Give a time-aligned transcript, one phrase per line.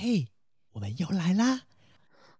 [0.00, 0.28] 嘿，
[0.74, 1.62] 我们又来啦！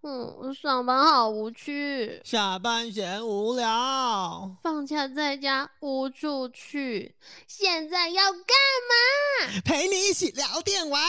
[0.02, 7.16] 嗯，上班好无趣，下班嫌无聊，放假在家无处去，
[7.48, 8.40] 现在要干
[8.88, 9.60] 嘛？
[9.64, 11.02] 陪你一起聊电玩。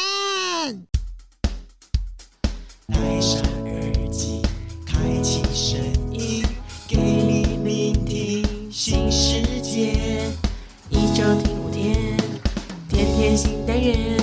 [2.88, 4.42] 戴上耳机，
[4.88, 5.80] 开启声
[6.12, 6.44] 音，
[6.88, 10.34] 给你聆听新世界。
[10.90, 12.18] 一周听五天，
[12.90, 14.19] 天天新单元，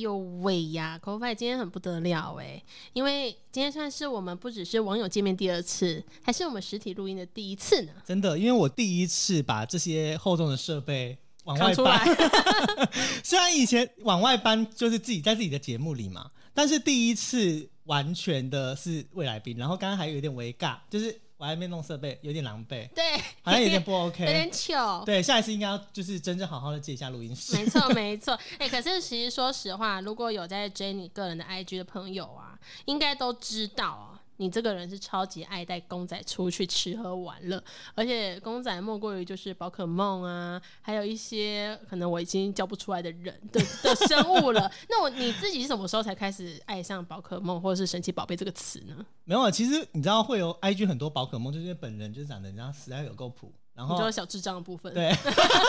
[0.00, 7.92] 呦喂呀 c o f i 今天很不得了哎，因为今天算是我们不只是网友见面第二次，还是我们实体录音的第一次呢。
[8.04, 12.06] 真的，因为我第一次把这些厚重的设备往外搬。
[13.24, 24.30] 虽然以前往外搬就是自己在自己的节目里嘛，但是第一次完全的是未来宾，然后刚刚还有一点微尬，就是我还没弄设备，有点狼狈，对，好像有点不 OK 有。
[24.30, 25.02] 点糗。
[25.06, 27.56] 对，下一次应该要就是真正好好的借一下录音室。
[27.56, 28.38] 没错， 没错。
[28.58, 34.09] 哎、可是其实说实话，如果有在追你个人的 IG 的朋友啊，应该都知道啊，
[34.40, 37.62] 你这个人是超级爱带公仔出去吃喝玩乐，
[37.94, 44.72] 而且公仔莫过于就是宝可梦啊，还有一些可能我已经叫不出来的人的的生物了。
[44.88, 49.04] 那我你自己是什么时候才开始爱上宝可梦或者是神奇宝贝这个词呢？
[49.24, 54.94] 没有，啊，其实你知道会有 IG 很多宝可梦，就是因为本人就是长得人家实在有够普，然后就是小智障的部分。
[54.94, 55.12] 对，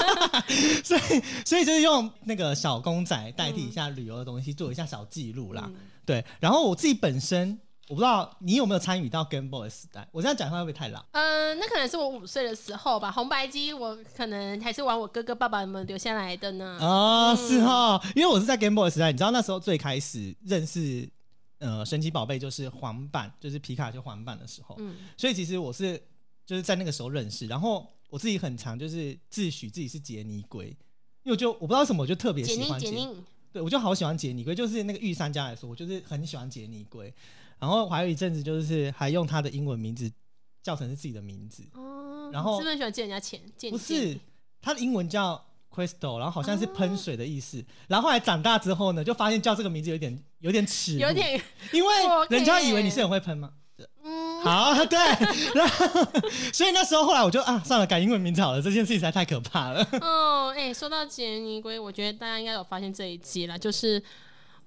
[0.82, 1.02] 所以
[1.46, 5.70] 所以就是用那个小公仔代替一下旅游的东西，做一下小记录啦。
[6.06, 7.60] 对，然后我自己本身，
[7.92, 11.04] 我不知道你有没有参与到 Game Boy 的时代，我这样讲话会不会太老？
[11.12, 13.12] 嗯，那可能是我五岁的时候吧。
[13.12, 16.78] 红白机我可能还是玩我哥哥爸爸们留下来的呢。
[16.80, 21.06] 哦，是哈，因为我是在 Game Boy 的时代，你知道那时候最开始认识
[21.58, 26.02] 呃神奇宝贝就是黄版，就是皮卡丘黄版的时候，嗯所以其实我是
[26.46, 30.68] 就是在那个时候认识，然后我自己很常就是自诩自己是杰尼龟，
[31.24, 37.14] 因为我就我不知道为什么我就特别喜欢杰解腻，对，我就好喜欢杰尼龟，就是那个御三家来说，我就是很喜欢杰尼龟。
[37.62, 40.12] 然后还有一阵子，就是还用他的英文名字
[40.64, 43.40] 叫成是自己的名字，哦，然后是不是很喜欢借人家钱？
[43.56, 44.18] 借不是
[44.60, 47.64] 他的英文叫 Crystal，然后好像是喷水的意思。
[47.88, 51.40] 然后后来长大之后呢，就发现叫这个名字有点有点耻辱，有点
[51.72, 51.94] 因为
[52.30, 53.52] 人家以为你是很会喷嘛。
[54.04, 54.98] 嗯，好， 对，
[55.56, 55.88] 然后
[56.54, 59.88] 所以那时候后来我就啊，算了，改英文名字好了，这件事情实在太可怕了。
[60.02, 64.02] 哦，哎、说到杰尼龟，我觉得大家应该有发现这一集啦，就是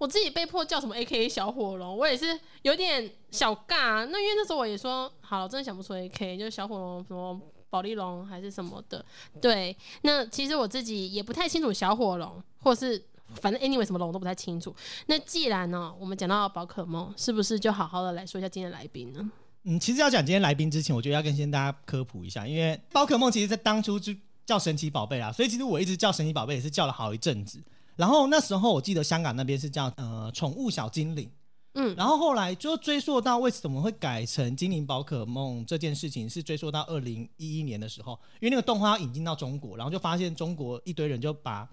[0.05, 4.07] 我自己被迫叫什么 A K A 小火龙，我也是有点小尬。
[4.07, 7.41] 那因为那时候我也说好了，真的想不出 A K，就是小火龙什么。
[7.71, 9.05] 宝丽龙还是什么的，
[9.41, 9.77] 对。
[10.03, 13.03] 那其实我自己也不太清楚小火龙，或是
[13.41, 14.73] 反正 anyway 什么龙都不太清楚。
[15.07, 19.29] 那既然呢，我们讲到宝可梦，是不是就好好的来说一下今天的来宾呢？
[19.65, 24.13] 嗯，其实要讲今天来宾之前，我觉得要跟先大家科普一下，因为宝可梦其实在当初就
[24.47, 27.61] 叫神奇宝贝啦，所以其实我一直叫神奇宝贝也是叫了好一阵子。
[27.97, 31.31] 然后那时候我记得香港那边是叫呃宠物小精灵，
[31.75, 31.95] 嗯。
[31.97, 41.69] 然后后来就追溯到为什么会改成精灵宝可梦这件事情，是追溯到二零一一年的时候，因为那个动画要引进到中国，然后就发现中国一堆人就把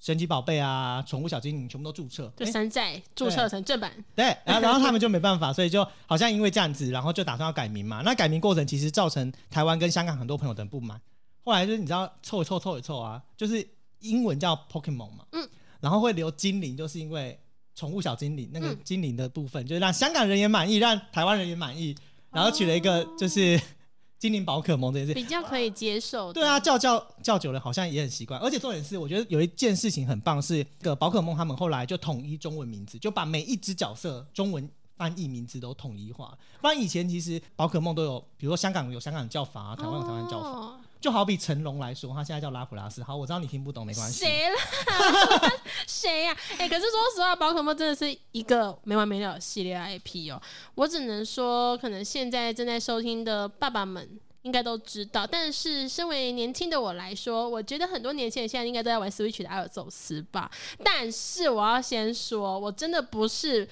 [0.00, 8.02] 神奇宝贝啊、宠物小精灵全部都注册，就山寨注册成正版，对，然后然后他们就没办法，所以就好像因为这样子，然后就打算要改名嘛。
[8.04, 11.00] 那改名过程其实造成台湾跟香港很多朋友的不满。
[11.44, 13.64] 后来就是你知道凑一凑凑一凑啊，就是
[14.02, 15.48] 英文叫 Pokemon 嘛，嗯，
[15.80, 17.38] 然后会留精灵，就是因为
[17.74, 21.94] 宠物小精灵那个嗯精灵的部分，就是让香港人也满意，让台湾人也满意，
[22.30, 23.60] 然后取了一个就是
[24.18, 25.14] 精灵宝可梦这件事。
[25.14, 26.34] 比较可以接受的。
[26.34, 28.38] 对啊，叫叫叫久了，好像也很习惯。
[28.40, 36.36] 而且重点是，我觉得有一件事情很棒，是这个宝可梦他们后来就统一中文名字，就把每一只角色中文翻译名字都统一化。
[36.60, 40.48] 不然以前其实宝可梦都有，比如说香港有香港的叫法啊，台湾有台湾叫法。
[40.48, 43.02] 哦就好比成龙来说，他现在叫拉普拉斯。
[43.02, 44.24] 好，我知道你听不懂，没关系。
[44.24, 45.52] 谁啦？
[45.84, 50.40] 谁呀、哎、可是说实话，宝可梦真的是一个没完没了的系列 IP 哦。
[50.76, 54.08] 我只能说，可能现在正在收听的爸爸们
[54.42, 60.48] 应该都知道，但是身为年轻的我来说，我觉得很多年轻人现在应该都在玩 Switch 的阿尔宙斯吧。
[60.84, 63.68] 但是我要先说，我真的不是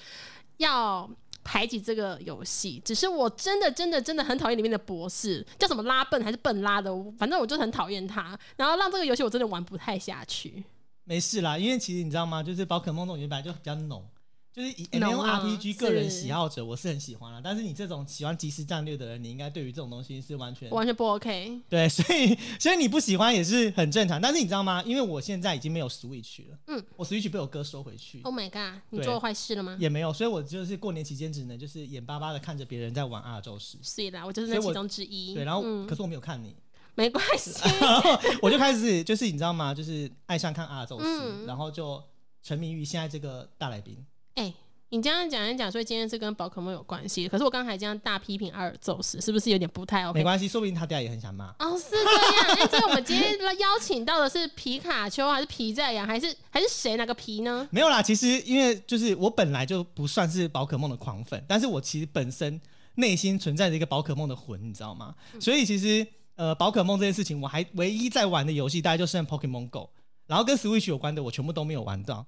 [0.57, 1.09] 要。
[1.43, 10.63] 排挤这个游戏，只是我真的真的真的很讨厌里面的博士，叫什么拉笨还是笨拉的，反正我就很讨厌他，然后让这个游戏我真的玩不太下去。
[11.03, 12.43] 没事啦，因为其实你知道吗？
[12.43, 14.05] 就是宝可梦这种游戏本就比较浓，
[14.53, 17.41] 就是以浓 M 啊 R P G 个人喜好者，我是很喜欢了。
[17.41, 21.61] 但是你这种喜欢即时战略的人，你应该对于这种东西是完全完全不 OK。
[21.69, 24.19] 对，所以所以你不喜欢也是很正常。
[24.19, 24.83] 但是你知道吗？
[24.85, 28.81] 因为我现在已经没有 Switch 了，嗯，我 Switch 被我哥收回去，Oh my god！
[28.89, 29.77] 你对做坏事了吗？
[29.79, 33.77] 也没有，所以我就是过年期间只能就是眼巴巴的看着别人在玩阿尔宙斯。
[33.81, 35.33] 是啦，我就是那其中之一。
[35.33, 36.53] 对，然后、嗯可是我没有看你，
[36.95, 39.73] 没关系，然 后我就开始就是你知道吗？
[39.73, 42.03] 就是爱上看阿尔宙斯，嗯然后就
[42.43, 44.05] 沉迷于现在这个大来宾。
[44.35, 44.53] 哎、
[44.89, 47.27] 你这样讲一讲，所以今天是跟宝可梦有关系。
[47.27, 50.19] 可是我刚才这样大批评阿尔宙斯，是不是有点不太 OK？
[50.19, 51.53] 没关系，说不定他爹也很想骂。
[51.59, 52.57] 哦，是这样。
[52.57, 56.97] 哎、所以我们今天邀请到的是皮卡丘，还是皮在阳，还是还是谁？
[56.97, 57.67] 哪个皮呢？
[57.71, 62.59] 没有啦，其实因为就是我本来就不算是宝可梦的狂粉，但是我其实本身
[62.95, 65.15] 内心存在着一个宝可梦的魂，你知道吗？
[65.39, 66.05] 所以其实
[66.35, 69.89] 呃，宝可梦这件事情，我还唯一在玩的游戏大概就剩 Pokemon Go，
[70.27, 72.25] 然后跟 Switch 有关的我全部都没有玩到。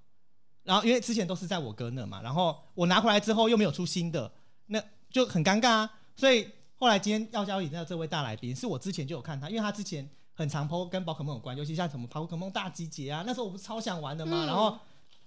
[0.63, 4.31] 然后因为之前都是在我哥那嘛，然后我拿回来之后又没有出新的，
[4.67, 5.89] 那就很尴尬啊。
[6.15, 14.77] 所以后来今天要交椅的这位大来宾，是我之前就有看他，因为他之前很常 PO 跟宝可梦有关，尤其像什么宝可梦大集结啊，那时候我不是超想玩的嘛，嗯然后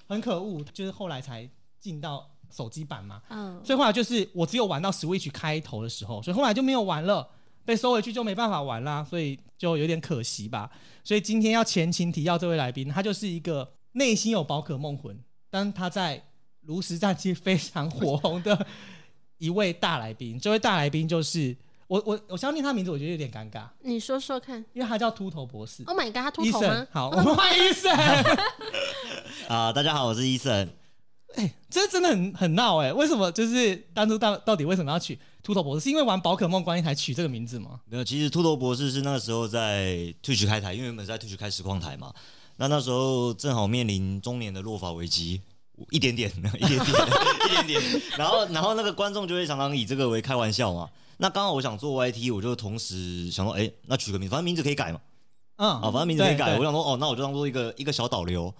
[0.06, 1.48] 很可恶，就是后来才
[1.80, 7.28] 进到手机版嘛，嗯，所以后来就是我只有玩到 Switch 开头的时候，所以后来就没有玩了，
[7.64, 10.70] 被收回去就没办法玩啦，所以就有点可惜吧。
[11.02, 15.18] 所以今天要前情提要这位来宾，他就是一个内心有宝可梦魂，
[15.50, 16.22] 但他在
[16.62, 18.66] 炉石战记非常火红的
[19.38, 20.38] 一位大来宾。
[20.38, 21.56] 这位大来宾就是
[21.86, 24.62] 我我我相信他名字，我觉得有点尴尬，你说说看。
[24.74, 25.82] 因为他叫秃头博士。
[25.86, 27.90] Oh my god，他秃头吗？，好， 我们欢迎医生。
[29.48, 30.68] 啊、大家好，我是医生。
[31.70, 35.84] 这真的很很闹哎、为什么就是当初到到底为什么要取秃头博士？
[35.84, 37.80] 是因为玩宝可梦关系才取这个名字吗？
[37.86, 42.12] 没有，其实秃头博士是那个时候在 Twitch 开台，因为原本是在 Twitch 开实况台嘛。
[42.56, 45.40] 那那时候正好面临中年的落法危机，
[45.90, 46.80] 一点点， 一点点，
[47.44, 48.02] 一点点。
[48.16, 50.88] 然后，然后那个观众就会常常以这个为开玩笑嘛。
[51.18, 55.00] 那刚好我想做 YT，我就同时想说，哎、那取个名，反正名字可以改嘛。
[55.56, 56.56] 嗯，啊，反正名字可以改。
[56.58, 58.52] 我想说，哦，那我就当做一个一个小导流。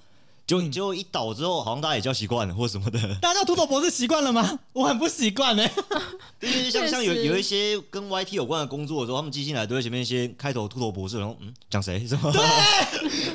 [0.47, 3.01] 就嗯结果一倒之后，好像大家也叫习惯了或什么的。
[3.21, 4.59] 大家叫秃头博士习惯了吗？
[4.73, 5.71] 我很不习惯哎。
[6.39, 12.33] 对，因为像像有有一些跟 YT 有关的工作的时候，他们寄进来都会前面先开头秃头博士，然后嗯讲谁什么？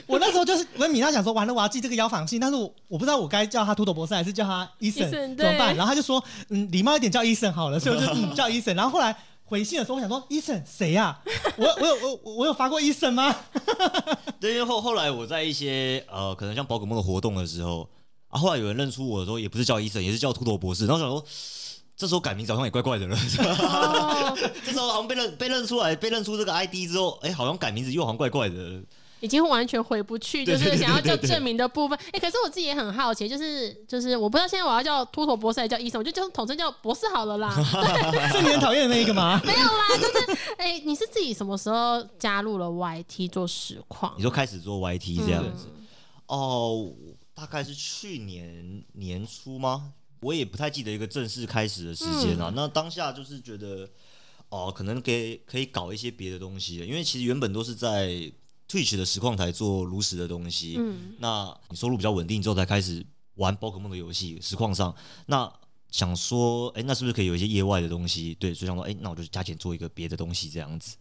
[0.07, 5.75] 我那时候就是跟米娜讲说，完了我要寄这个邀访信，但是我我不知道我该叫他秃头博士还是叫他医生怎么办？
[5.75, 8.75] 然后他就说，嗯，礼貌一点叫医生好了，所以我就嗯叫医生。
[8.75, 9.13] 然后后来
[9.51, 11.19] 回信的时候，我想说，医生谁 呀、
[11.57, 13.35] 我我有我我我有发过医生吗？
[14.39, 17.89] 对，因为后后来我在一些呃，可能像宝可梦的活动的时候
[18.29, 21.23] 啊，后来有人认出我的时候，也不是叫医生，也是叫秃头博士，然后想说。
[21.97, 28.81] 这时候改名字好像也怪怪的了，哦， 这时候好像被认被认出来，被认出这个 ID 之后，哎，好像改名字又好像怪怪的。
[29.21, 31.97] 已经完全回不去，就是想要叫证明的部分。
[32.11, 37.49] 哎、可是我自己也很好奇，就是就是我不知道现在我要叫秃头博士还是叫医生，我就叫统称叫博士好了啦。
[38.33, 39.39] 是你很讨厌的那一个吗？
[39.45, 44.21] 没有啦，就是哎、你是自己什么时候加入了 YT 做实况你？
[44.21, 45.67] 说开始做 YT 这样嗯子，
[46.27, 46.91] 哦，
[47.33, 49.93] 大概是去年年初吗？
[50.21, 52.53] 我也不太记得一个正式开始的时间嗯啊。
[52.55, 53.89] 那当下就是觉得，
[54.49, 58.31] 哦，可能给可以搞一些别的东西，因为其实原本都是在
[58.71, 60.75] Twitch 的实况台做炉石的东西。
[60.77, 64.95] 嗯，那你收入比较稳定之后，才开始玩宝可梦的游戏，实况上。
[65.25, 65.51] 那
[65.89, 68.33] 想说，哎、那是不是可以有一些业外的东西？
[68.35, 70.95] 对，所以想说，哎、那我就加钱做一个别的东西，这样子。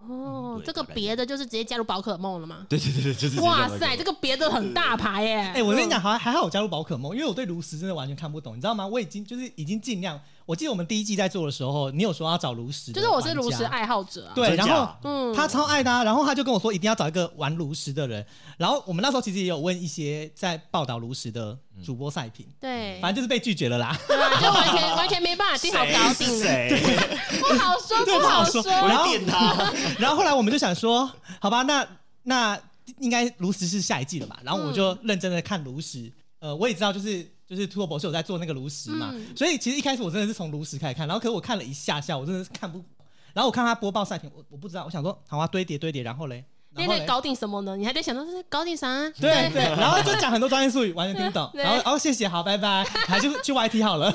[0.00, 2.66] 哦，对这个别的就是直接加入宝可梦了吗？
[2.68, 5.36] 对对对对，就是哇塞，这个别的很大牌耶！
[5.54, 8.86] 哎、我跟你讲，还还好我加入宝可梦，因为我对炉石真的完全看不懂，你知道吗？
[8.86, 10.18] 我已经就是已经尽量，
[10.48, 14.32] 我记得我们第一季在做的时候，你有说要找炉石，就是我是炉石，爱好者啊。
[14.34, 18.24] 对，然后嗯，他超爱的、啊，然后他就跟我说一定要找一个玩炉石的人，
[18.56, 26.80] 然后我们那时候其实也有问一些在报道炉石的主播赛评，对，反正就是被拒绝了啦，对啊， 就完全完全没办法定好搞谁定谁？
[27.46, 28.62] 不好说，不好好说。
[28.62, 29.70] 然后他。
[30.00, 31.10] 然后后来我们就想说，
[31.42, 31.86] 好吧，那
[32.22, 32.58] 那
[33.00, 34.38] 应该炉石是下一季了吧？
[34.42, 42.84] 然后我就认真的看炉石，呃，我也知道就是就是秃头博士有在做那个炉石嘛，嗯所以其实一开始我真的是从炉石开始看，然后可是我看了一下下，我真的是看不，
[43.32, 46.98] 然后我看他播报赛评，我我不知道，我想说好啊，堆叠堆叠，然后嘞，然后嘞。
[46.98, 47.74] 那在搞定什么呢？
[47.76, 49.08] 你还在想到是搞定啥？
[49.18, 51.50] 对对，然后就讲很多专业术语，完全听不懂。
[51.54, 54.12] 对然后，哦，谢谢，好，拜拜，还是去 YT 好了。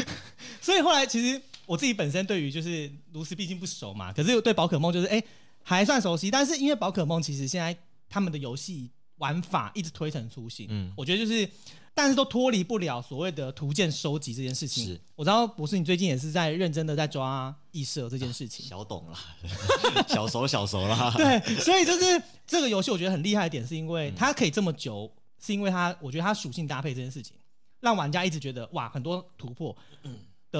[0.60, 5.22] 所以后来其实我自己本身对于就是炉石毕竟不熟嘛，可是对宝可梦就是哎、
[5.62, 7.76] 还算熟悉，但是因为宝可梦其实现在
[8.08, 11.48] 他们的游戏玩法一直推陈出新，嗯我觉得就是。
[11.96, 14.84] 但是都脱离不了所谓的图鉴收集这件事情。
[14.84, 18.66] 是我知道博士，你最近也是在认真的在抓异色这件事情。
[18.66, 19.18] 小懂了，
[20.06, 21.12] 小熟小熟了。
[21.16, 25.10] 对，所以就是这个游戏，我觉得很厉害的点，是因嗯为它可以这么久，
[25.40, 27.34] 是因为它，我觉得它属性搭配这件事情。
[27.80, 29.74] 让玩家一直觉得哇很多突破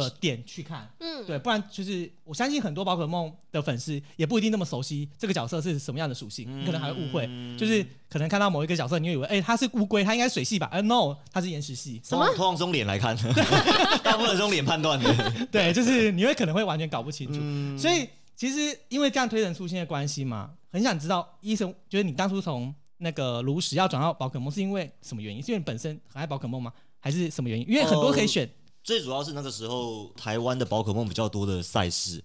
[0.00, 0.90] 的点去看。
[0.98, 10.68] 嗯，对，不然就是我相信很多宝可梦的粉丝也不一定那么熟悉这个角色是什么样的属性，你可能还会误会，嗯就是可能看到某一个角色，你会以为哎、他是乌龟，他应该是水系吧？
[10.72, 12.00] 呃，no，他是岩石系。
[12.04, 13.16] 什么通用脸来看，
[14.04, 15.46] 大部分是用脸判断的。
[15.50, 17.38] 对，就是你会可能会完全搞不清楚。
[17.42, 25.42] 嗯所以其实因为这样推陈出新的关系嘛，很想知道医生觉得你当初从那个炉石要转到宝可梦是因为什么原因？
[25.42, 26.72] 是因为你本身很爱宝可梦吗？
[27.00, 27.66] 还是什么原因？
[27.68, 28.48] 因为很多可以选。
[28.86, 32.22] 最主要是那个时候台湾的宝可梦比较多的赛事，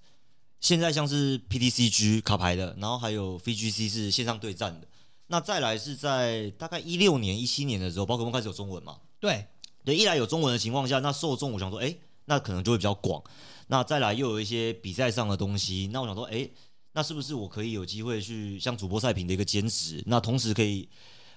[0.59, 4.87] 现在像是 PTCG 卡牌的，然后还有 VGC 是线上对战的。
[5.25, 8.97] 那再来是在大概一六年、一七年的时候，宝可梦开始有中文嘛？
[9.19, 9.47] 对，
[9.83, 13.23] 对，一来有中文的情况下，那受众我想说，哎、那可能就会比较广。
[13.65, 16.47] 那再来又有一些比赛上的东西，那我想说，哎、
[16.93, 20.03] 那是不是我可以有机会去像主播赛评的一个兼职？
[20.05, 20.93] 那同时可以啊、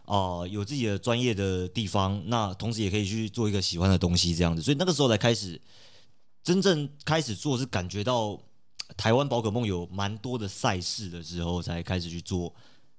[0.06, 4.62] 呃有自己的专业的地方，那同时也可以去做一个喜欢的东西，这样子。
[4.62, 5.60] 所以那个时候才开始
[6.42, 8.38] 真正开始做，是感觉到
[8.96, 12.54] 台湾宝可梦有蛮多的赛事的时候，才开始去做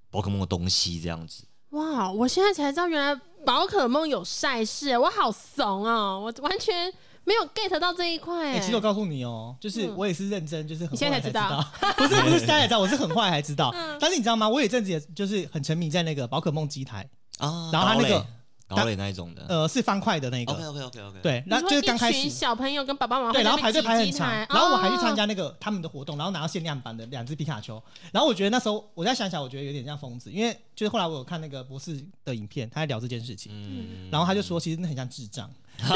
[0.09, 1.43] 宝可梦的东西，这样子。
[1.71, 3.13] 哇，我现在才知道原来
[3.45, 6.91] 宝可梦有赛事，我好怂哦，我完全
[7.25, 9.93] 没有 get 到这一块、哎、哎、其实我告诉你哦，就是嗯。
[9.97, 11.65] 我也是认真，就是很你现在才知道。
[11.97, 13.71] 不是不是现在才知道，我是很坏才知道。
[13.75, 13.97] 嗯。
[13.99, 14.47] 但是你知道吗？
[14.47, 18.25] 我有一阵子也就是很沉迷在那个宝可梦机台，啊，然后他那个
[18.67, 19.45] 高垒那一种的。
[19.49, 20.53] 呃，是方块的那个。
[20.53, 21.19] OK OK OK OK。
[21.21, 22.29] 对，你那就是刚开始。
[22.29, 25.25] 小朋友跟爸爸妈妈对，然后排队排很很长，然后我还去参加。
[25.25, 27.81] 那个他们的活动，然后拿到限量版的两只皮卡丘。
[28.11, 35.49] 然后我觉得那时候我再想想，我觉得有点像疯子，因为就是后来我有看那个博士的影片，他在聊这件事情，嗯然后他就说其实那很像智障。
[35.75, 35.87] 对，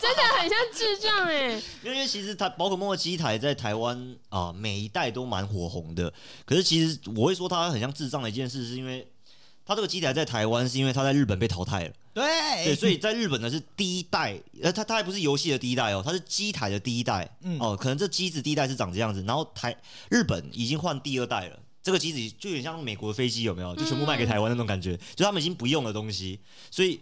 [0.00, 6.12] 真的很像智障 哎、因为其实它宝可梦的机台在台湾啊、每一代都蛮火红的。
[6.44, 9.06] 可是其实我会说它很像智障的一件事，是因为
[9.66, 11.92] 它这个机台在台湾是因为它在日本被淘汰了。
[12.12, 12.24] 对
[12.64, 17.28] 对，所以在日本呢是第一代，呃，它它还不是游戏的第一代哦，它是机台的第一代。
[17.40, 19.76] 嗯哦，可能这机子第一代是长这样子，然后台
[20.10, 21.58] 日本已经换第二代了。
[21.82, 23.76] 这个机子就有点像美国的飞机，有没有？
[23.76, 26.38] 就全部卖给台湾那种感觉，就他们已经不用的东西，
[26.70, 27.00] 所以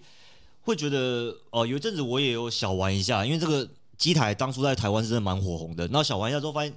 [0.63, 5.87] 会觉得哦，有一阵子我也有小玩一下，因为这个机台当初在台湾是真的蛮火红的。
[5.87, 6.75] 然后小玩一下之后发现，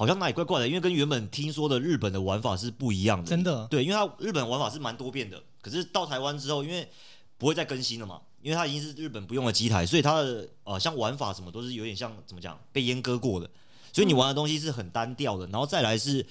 [0.00, 3.28] 好像哪里怪怪的，因为跟原本听说的日本的玩法是不一样的。
[3.28, 6.88] 真的对，因为它日本玩法是蛮多变的，可是到台湾之后，因为
[7.36, 13.50] 不会再更新了嘛，因为它已经是日本不用的机台，所以它的呃像玩法什么都是有点像怎么讲被阉割过的，
[13.92, 15.46] 所以你玩的东西是很单调的。
[15.48, 16.24] 然后再来是，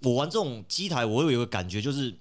[0.00, 2.12] 我玩这种机台，我会有一个感觉就是。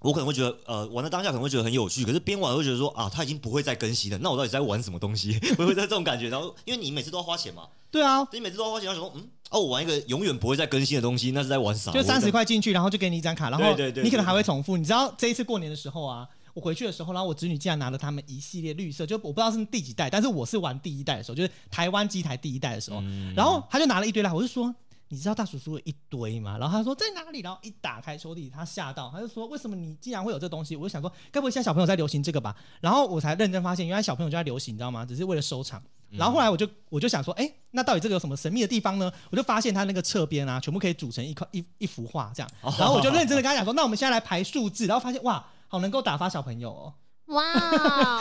[0.00, 5.40] 我可能会觉得，呃，玩的当下可能会觉得很有趣，可是边玩会觉得说，啊，它已经不会再更新了，那我到底在玩什么东西？
[5.56, 6.28] 我会在这种感觉。
[6.28, 11.92] 然后，因为你每次都要花钱嘛，对啊，你每次都要花钱，然后想说，嗯，哦，我玩一个永远不会再更新的东西，那是在玩啥？
[11.92, 12.34] 就三十块。
[12.34, 14.76] 块进去，然后就给你一张卡，然后你可能对还会重复。
[14.76, 24.74] 你知道这一次过年的时候啊，我回去的时候，然后我侄女竟然拿了他们一系列绿色，就我不知道是第几代，但是我是玩第一代的时候，就是台湾机台第一代的时候，嗯然后他就拿了一堆来，我就说。
[25.08, 26.56] 你知道大叔叔有一堆吗？
[26.58, 27.40] 然后他说在哪里？
[27.40, 30.74] 然后一打开抽屉，他吓到，他就说为什么你竟然会有这东西？
[30.74, 32.56] 我就想说，该不会现在小朋友在流行这个吧？
[32.80, 35.04] 然后我才认真发现，原来小朋友就在流行，你知道吗？
[35.06, 35.80] 只是为了收藏。
[36.16, 39.12] 然后后来我就我就想说，哎、那到底这个有什么神秘的地方呢？
[39.30, 42.50] 我就发现它那个侧边啊，全部可以组成一块一一幅画这样。
[42.78, 46.94] 然后我就认真的跟他讲说，那我们现在来排数字，然后发现哇，好能够打发小朋友哦。
[47.28, 47.42] 哇，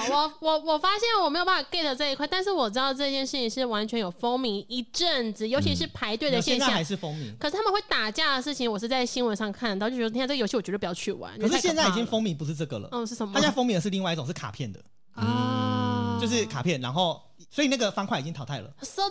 [0.10, 6.68] 我我我发现我没有办法 get 这一块，但是我知道这件事情是完全有风靡一阵子，尤其是排队的现象。
[6.68, 11.38] 现在还是风靡，可是他们会打架的事情，我是在新闻上看到，就觉得天啊，这个游戏我绝对不要去玩。
[11.38, 13.34] 可是现在已经风，风靡不是这个了，嗯，是什么？
[13.36, 14.82] 它现在风靡的是另外一种，是卡片的，
[15.16, 18.70] 啊，就是卡片，然后所以那个方块已经淘汰了。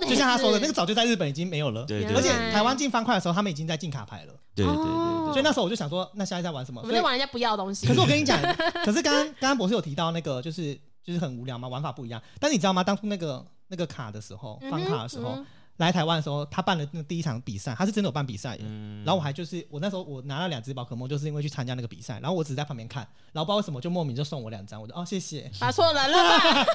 [0.09, 1.85] 就像他说的，那个早就在日本已经没有了。
[1.85, 4.35] 对对，而且台湾进方块的时候，他们已经在进卡牌了。
[4.54, 4.85] 对对对
[5.33, 6.81] 所以那时候我就想说，那现在在玩什么？
[6.81, 7.87] 我们在玩人家不要的东西。
[7.87, 8.38] 可是我跟你讲，
[8.85, 12.21] 可是刚刚刚刚博士有提到那个，就是就是很无聊嘛，玩法不一样。
[12.40, 12.83] 但是你知道吗？
[12.83, 15.47] 当初那个那个卡的时候，方卡的时候，嗯
[15.79, 18.64] 来台湾的时候，他办了那第一场比赛，他是真的有办比赛的。
[18.67, 25.50] 嗯然后我还就是我那时候我拿了两只宝可梦，就是因为去参加那个比赛，然后我只是在旁边看，然后不知道为什么就莫名就送我两张，我就哦谢谢。
[25.59, 26.67] 打错人了吧？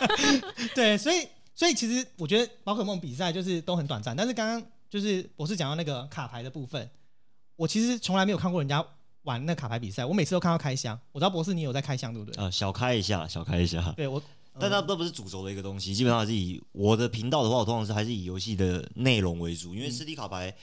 [0.76, 6.90] 对，所以所以其实我觉得宝可梦比赛就是都很短暂，但是刚刚就是博士讲到那个卡牌的部分，
[7.56, 8.84] 我其实从来没有看过人家
[9.24, 11.00] 玩那卡牌比赛，我每次都看到开箱。
[11.12, 12.44] 我知道博士你有在开箱，对不对？
[12.44, 13.94] 啊，小开一下，小开一下。
[13.96, 14.22] 对我，
[14.60, 20.56] 但它都不是主轴的一个东西，基本上还是以我的频道的话，我通常是还是以游戏的内容为主，因为实体卡牌。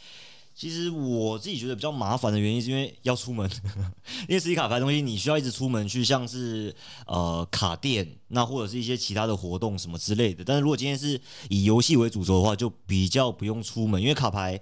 [0.57, 3.51] 其实我自己觉得比较麻烦的原因，是因为要出门，
[4.31, 6.73] 因为实体卡牌东西你需要一直出门去，像是
[7.09, 10.45] 呃卡店，那或者是一些其他的活动什么之类的。
[10.45, 14.61] 但是如果今天是以游戏为主轴的话，就比较不用出门，因为卡牌，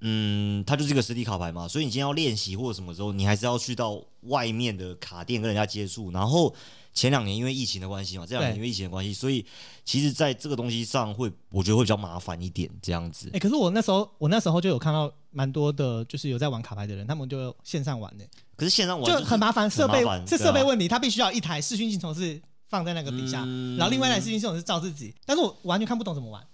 [0.00, 6.10] 嗯，它就是一个实体卡牌嘛，所以你今天要练习或者什么时候，你还是要去到外面的卡店跟人家接触。
[6.10, 6.54] 然后
[6.92, 9.44] 前两年因为疫情的关系嘛，这两年因为疫情的关系，所以
[9.84, 13.38] 其实在这个东西上会，我觉得会比较麻烦一点这样子哎、。
[13.38, 18.24] 可是我那时候我那时候就有看到蛮多的，就是有在玩卡牌的人，他们就线上玩呢、
[18.56, 26.44] 可是线上玩就是很麻烦，设备是设备问题，他必须要一台视讯镜头是放在那个底下，嗯然后另外一台视讯镜头是照自己，但是我完全看不懂怎么玩。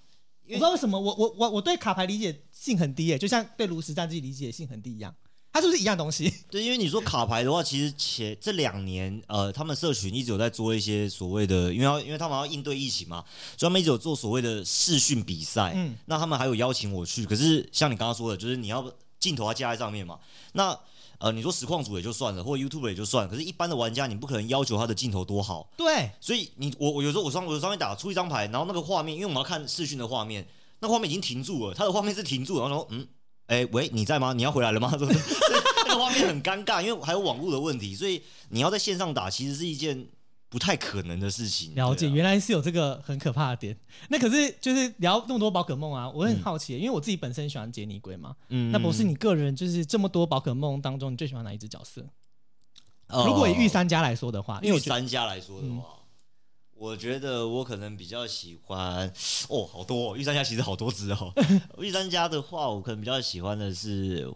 [0.48, 5.14] 我不知道为什么，我我我我对卡牌理解性很低耶，就像对炉石战记理解性很低一样。
[5.52, 6.30] 它是不是一样东西？
[6.50, 13.24] 对，因为你说卡牌的话，其实前这两年，呃，他们社群一直有在做一些所谓的，因为要因为他们要应对疫情嘛，
[13.56, 15.72] 所以他们一直有做所谓的视讯比赛。
[15.74, 20.18] 嗯那他们还有邀请我去，可是像你刚刚说的，就是你要镜头要架在上面嘛。
[20.52, 20.78] 那
[21.18, 30.46] 呃，你说实况组也就算了，或者 YouTube 也就算了，可是一般的玩家你不可能要求他的镜头多好，对，所以你我我有时候我上我上面打出一张牌，然后那个画面，因为我们要看视讯的画面，
[30.80, 33.06] 那画面已经停住了，他的画面是停住了，然后说嗯，
[33.46, 34.32] 哎、喂，你在吗？
[34.32, 34.90] 你要回来了吗？
[34.98, 35.16] 所以
[35.86, 40.06] 那个画面很尴尬，因为还有网络的问题，所以你要在线上打，其实是一件
[40.48, 41.74] 不太可能的事情。
[41.74, 43.76] 了解，啊原来是有这个很可怕的点。
[44.08, 48.36] 那可是就是聊那么多宝可梦啊，我很好奇，因为我自己本身喜欢杰尼龟嘛。
[48.48, 52.06] 嗯那博士，你个人就是这么多宝可梦当中，你最喜欢哪一只角色？
[53.08, 55.84] 呃如果以御三家来说的话，因为御三家来说的话。
[56.78, 59.10] 我觉得我可能比较喜欢
[59.48, 61.32] 哦，好多、哦、御三家其实好多只哦。
[61.80, 64.30] 御三家的话，我可能比较喜欢的是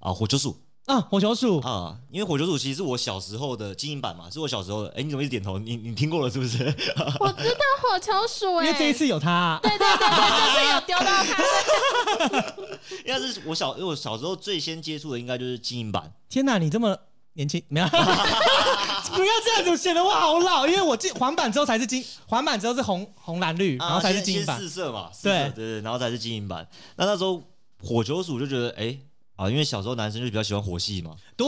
[0.00, 4.88] 啊火球鼠，啊，火球鼠啊，因为火球鼠其实是我小时候的精英版嘛，是我小时候的。
[4.96, 5.58] 哎，你怎么一直点头？
[5.58, 6.64] 你你听过了是不是？
[7.20, 12.54] 我知道火球鼠哎、因为这一次有它、啊，对对对对，就是有丢到它。
[13.04, 16.10] 应该是我小，因为我小时候最先接触的应该就是精英版。
[16.30, 16.96] 天哪，你这么
[17.34, 17.86] 年轻，没有？
[17.92, 20.66] 不要这样子，显得我好老。
[20.66, 24.66] 因为我进黄版之后才是金，黄版之后是红红蓝绿，然后才是啊先精英版先。
[24.66, 26.66] 四色嘛，四对色对对，然后才是金银版。
[26.96, 27.42] 那那时候
[27.82, 28.96] 火球鼠就觉得，哎
[29.38, 31.46] 啊，因为小时候男生就比较喜欢火系嘛，对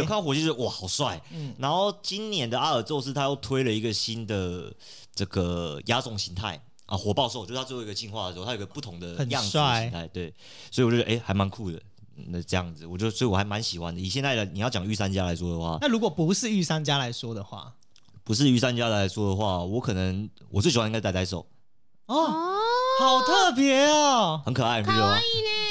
[0.00, 1.18] 看，到火系就哇好帅。
[1.32, 4.70] 嗯然后今年的阿尔宙斯他又推了一个新的
[5.14, 9.60] 这个亚种形态啊，火爆兽，就是他最后一个进化的时候，他有一个不同的样子形
[9.90, 10.34] 态，对，
[10.70, 11.80] 所以我就觉得哎、还蛮酷的。
[12.26, 14.00] 那这样子，我就所以我还蛮喜欢的。
[14.00, 17.72] 以现在的你要讲御三家来说的话，那如果不是御三家来说的话，
[18.24, 21.46] 不是御三家来说的话，我可能我最喜欢应该呆呆兽，
[22.06, 22.57] 哦，哦，
[22.98, 24.40] 好特别哦。
[24.44, 25.18] 很可爱，你不觉得吗？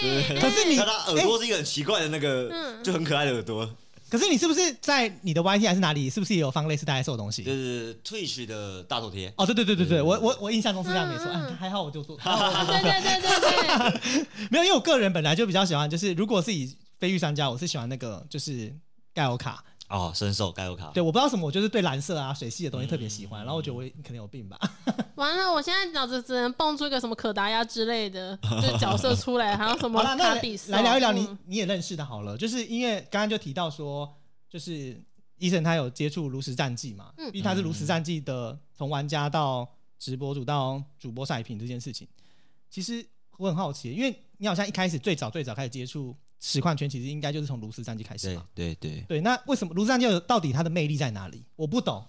[0.02, 3.70] 对，可是你那它耳朵是一个很奇怪的那个，嗯就很可爱的耳朵。
[4.10, 7.44] 可是你是不是在你的 YT 还是哪里，是不是也有放类似大概兽的东西？
[7.44, 11.26] 就是 Twitch 的大头贴，哦，对对对对对，我我我印象中是这样没错。
[11.60, 18.74] 还好我就做，对对对对对， 没有，因为我个人本来就比较喜欢，就是如果是以非玉商家，我是喜欢那个就是
[19.14, 19.62] 盖欧卡。
[19.90, 24.60] 哦，神兽盖欧卡，对，我不知道什么，我就是对蓝色啊、水系的东西特别喜欢，然后我觉得我可能有病吧。
[25.16, 31.38] 完了，我现在脑子只能蹦出一个什么可达鸭之类的， 就是角色出来，还有什么好来聊一聊你嗯。
[31.46, 34.14] 你也认识的好了，就是因为刚刚就提到说，
[34.50, 35.02] 就是
[35.38, 37.28] 医生他有接触炉石战记嘛，嗯。
[37.28, 42.08] 因为他是炉石战记的从玩家到直播主到主播赛品这件事情，
[42.70, 48.46] 其实我很好奇，因为你好像一开始最早最早开始接触实况圈，其实应该就是从炉石战记开始对嘛。
[48.54, 51.44] 对对，对，那为什么炉石战记有到底它的魅力在哪里？
[51.56, 52.06] 我不懂。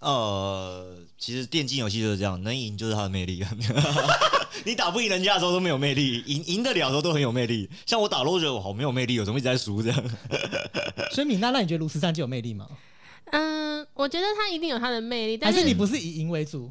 [0.00, 3.44] 呃，其实电竞游戏就是这样，能赢就是它的魅力。
[4.64, 7.68] 你打不赢人家的时候都没有魅力，赢赢得了的时候都很有魅力。
[7.86, 10.04] 像我打 l o 觉得我好没有魅力，我怎么一直在输这样？
[11.12, 12.68] 所以米娜，那你觉得炉石战记有魅力吗？
[13.32, 16.70] 嗯，我觉得它一定有它的魅力，但还是你不是以赢为主？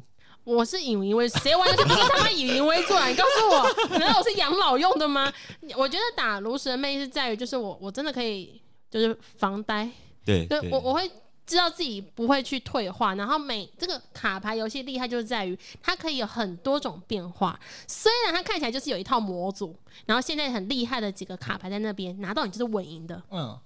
[0.56, 3.06] 我是以赢为， 谁玩游戏不是他妈以赢为主啊？
[3.06, 5.32] 你告诉我， 难道我是养老用的吗？
[5.76, 8.60] 我觉得打炉石的魅力是在于，就是我我真的可以
[8.90, 9.88] 就是防呆，
[10.24, 11.10] 对对我我会
[11.46, 17.58] 知道自己不会去退化，然后每这个卡牌游戏厉害就是在于它可以有很多种变化。
[17.86, 23.58] 虽然它看起来就是有一套模组，然后现在很厉害的几个卡牌在那边拿到你就是稳赢的，嗯，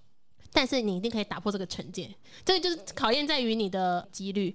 [0.53, 4.55] 但是你一定可以打破这个成见，这个就是考验在于你的几率。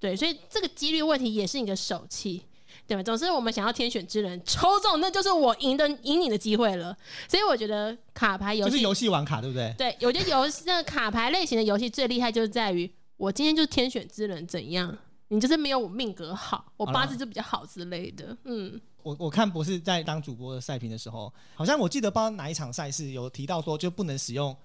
[0.00, 2.42] 对，所以这个几率问题也是你的手气，
[2.86, 3.02] 对吧？
[3.02, 6.96] 总之，我们想要天选之人抽中，那就是我赢的赢你的机会了。
[7.28, 9.74] 所以我觉得卡牌游戏就是游戏玩卡，对不对？
[9.76, 14.96] 对，我觉得游戏那个卡牌类型的游戏最厉害就是在于，我今天就是天选之人怎样，
[15.28, 18.34] 你就是没有我命格好，我八字就比较好之类的。
[18.44, 24.56] 嗯，我我看博士在当主播的赛评的时候，好像我记得不知道哪一场赛事有提到说就不能使用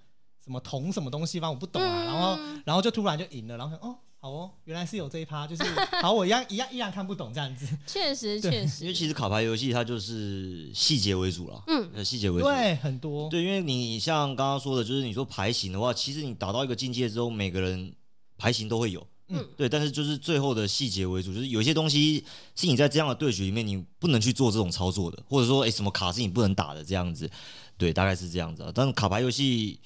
[0.44, 5.64] 什么铜什么东西，反正我不懂啊，嗯然后然后就突然就赢了，然后想哦好哦，原来是有这一趴，就是
[6.02, 8.86] 好我一样一样依然看不懂这样子，确实确实。
[8.86, 11.88] 因为，其实卡牌游戏它就是细节为主了，嗯。
[11.94, 12.48] 呃，细节为主。
[12.48, 13.30] 对，很多。
[13.30, 17.94] 对，因为你像刚刚说的，就是你说牌型的话，其实你达到一个境界之后，每个人
[18.36, 19.48] 牌型都会有，嗯。
[19.56, 27.30] 对，但是就是最后的细节为主，就是有些东西是你在这样的对局里面你不能去做这种操作的，或者说哎、诶什么卡是你不能打的这样子，
[27.78, 28.72] 对，大概是这样子啊。
[28.74, 29.80] 但是卡牌游戏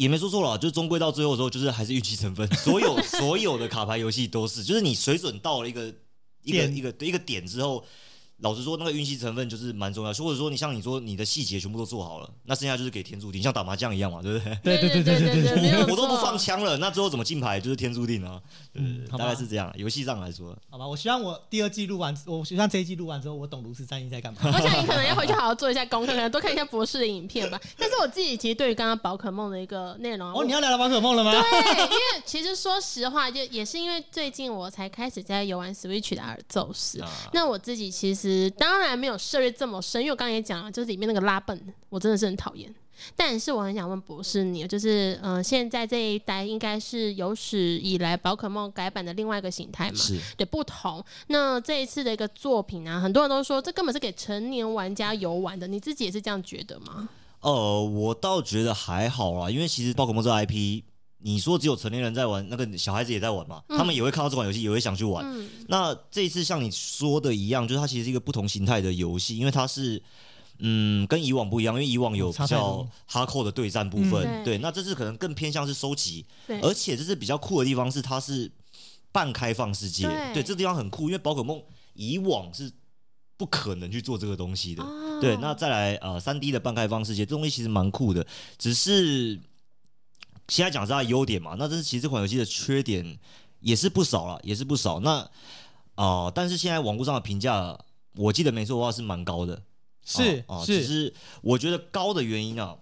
[0.00, 5.92] 也没说错了，就是终归到最后的时候，就是还是运气成分，所有 所有的卡牌游戏都是，就是你水准到了一个
[6.42, 7.84] 一个一个一个点之后。
[8.40, 14.54] 老实说，那个运气成分就是蛮重要，或者说你像你说你的细节全部都做好了，那剩下就是给天注定，像打麻将一样嘛，对不对？
[14.64, 18.40] 对对对对对对 没有我都不放枪了，那之后怎么进牌就是天注定啊，
[18.74, 19.72] 嗯大概是这样。
[19.76, 24.40] 游戏上来说，好吧，我希望我第二季录完，我希望这一季录完之后，我懂炉石战役在干嘛。
[24.44, 27.60] 我想你可能要回去好好做一下功课，可能多看一下博士的影片吧。
[27.76, 31.30] 但是我自己其实对于刚刚宝可梦的一个内容啊，哦，你要聊聊宝可梦了吗？
[31.42, 37.00] 对，因为其实说实话，就也是因为最近我才开始在游玩 Switch 的阿尔宙斯。
[37.02, 42.72] 啊那我自己其实当然没有涉猎这么深，因为我刚刚也讲了，就是里面那个拉笨，我真的是很讨厌。
[43.16, 49.96] 但是我很想问博士你，就是嗯、呃现在这一代应该是有史以来宝可梦改版的另外一个形态嘛？
[49.96, 51.02] 是对，不同。
[51.28, 57.08] 那这一次的一个作品啊，很多人都说这根本是给成年玩家游玩的，你自己也是这样觉得吗？
[57.40, 60.82] 呃，我倒觉得还好啦，因为其实宝可梦这 IP，
[61.22, 65.24] 你说只有成年人在玩，那个小孩子也在玩嘛，他们也会看到这款游戏，也会想去玩。
[65.26, 65.48] 嗯。
[65.68, 70.02] 那这一次像你说的一样，就是它其实是一个不同形态的游戏，因为它是。
[70.62, 76.26] 嗯，跟以往不一样，因为以往有比较哈扣的对战部分，嗯对，那这次可能更偏向是收集，
[76.60, 78.52] 而且这次比较酷的地方是它是
[79.10, 81.62] 半开放世界，对这地方很酷，因为宝可梦
[81.94, 82.70] 以往是
[83.38, 85.18] 不可能去做这个东西的，哦。
[85.18, 88.26] 对，那再来呃，三 D 的半开放世界，这东西其实蛮酷的，
[88.58, 89.40] 只是
[90.50, 93.18] 现在讲是它的优点嘛，那这是其实这款游戏的缺点
[93.60, 95.00] 也是不少了，也是不少。
[95.00, 95.12] 那
[95.94, 97.78] 啊、呃但是现在网络上的评价，
[98.16, 99.62] 我记得没错的话是蛮高的，
[100.04, 102.76] 是啊、啊只是，是我觉得高的原因啊。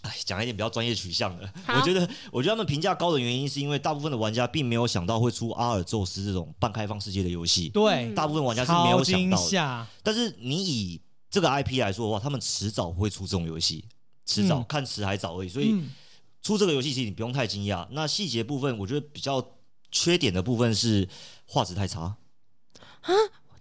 [0.00, 9.86] 哎，讲一点比较专业取向的，我觉得，我觉得他们评价高的原因，是因为大部分的玩家并没有想到会出阿尔宙斯这种半开放世界的游戏，对，嗯大部分玩家是没有想到的。
[10.02, 13.84] 但是你以这个 IP 来说的话，他们迟早会出这种游戏，
[14.26, 15.48] 迟早、嗯看迟还早而已。
[15.48, 15.88] 所以嗯
[16.44, 17.84] 出这个游戏其实你不用太惊讶。
[17.90, 19.44] 那细节部分，我觉得比较
[19.90, 21.08] 缺点的部分是
[21.46, 23.12] 画质太差啊。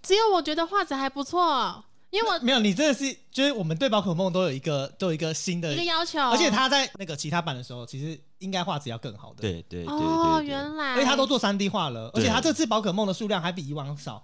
[0.03, 14.21] 只有我觉得画质还不错，因为我没有，你真的是，就是我们对宝可梦都有一个都有一个新的一个，要求，而且它在那个其他版的时候，其实应该画质要更好的。，对对对对哦，原来，因为它都做三 D 画了，而且它这次宝可梦的数量还比以往少，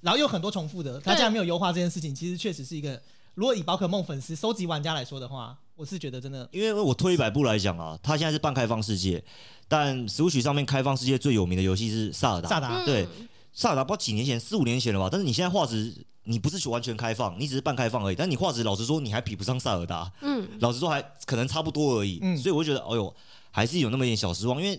[0.00, 3.00] 然后有很多重复的，它对竟然没有优化这件事情，其实确实是一个，
[3.34, 9.22] 如果以宝可梦粉丝、收集玩家来说的话，我是觉得真的因为我退一百步来讲啊，它现在是半开放世界，
[9.68, 12.48] 但 Switch 上面开放世界最有名的游戏是萨尔达。
[12.48, 13.08] 萨达嗯对
[13.54, 15.08] 萨尔达不知道几年前，四五年前了吧？
[15.10, 18.14] 但是你现在画质，你不是完全开放，你只是半开放而已。
[18.14, 20.12] 但你画质，老实说，你还比不上萨尔达。
[20.20, 22.18] 嗯，老实说还可能差不多而已。
[22.22, 23.14] 嗯所以我觉得，哎呦，
[23.50, 24.78] 还是有那么一点小失望，因为。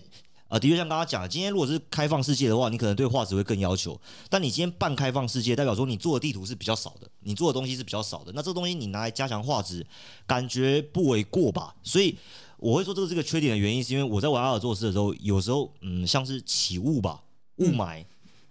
[0.54, 4.00] 呃，的确像刚刚讲的，今天如果是开放世界的话，你可能对画质会更要求。
[4.30, 8.30] 但你今天半开放世界，代表说你做的地图是比较少的，你做的东西是比较少的。
[8.36, 9.84] 那这个东西你拿来加强画质，
[10.28, 11.74] 感觉不为过吧？
[11.82, 12.16] 所以
[12.58, 17.24] 我会说这个是个缺点的原因，是因为我在玩阿尔宙斯的时候，有时候嗯，像是起雾吧，
[17.56, 18.04] 雾霾，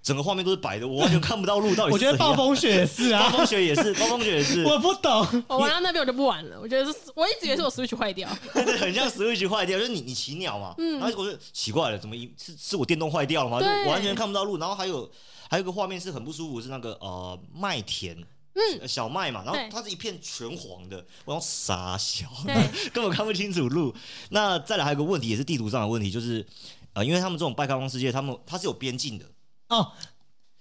[0.03, 3.21] 整个画面都是白的，我完全看不到路到底是 我觉得暴风雪也是啊。
[3.21, 10.99] 暴啊，风雪也是， 暴风雪也是，我不懂，我玩到那边我就不玩了，我觉得是，我一直以为是我 Switch 坏掉，对对，很像 Switch 坏掉，就是你你骑鸟嘛，嗯。
[10.99, 13.59] 然后我就奇怪了，怎么一是是我电动坏掉了吗？
[13.59, 15.09] 就对完全看不到路，然后还有
[15.49, 18.17] 还有个画面是很不舒服，是那个呃麦田。
[18.55, 22.53] 嗯，小麦嘛，然后它是一片全黄的，我要傻小，对。
[22.93, 23.91] 根本看不清楚路。
[24.29, 26.45] 那再来还有个问题，也是地图上的问题，就是
[26.93, 29.25] 呃，因为他们这种拜开放世界，他们它是有边境的，
[29.73, 29.91] 哦，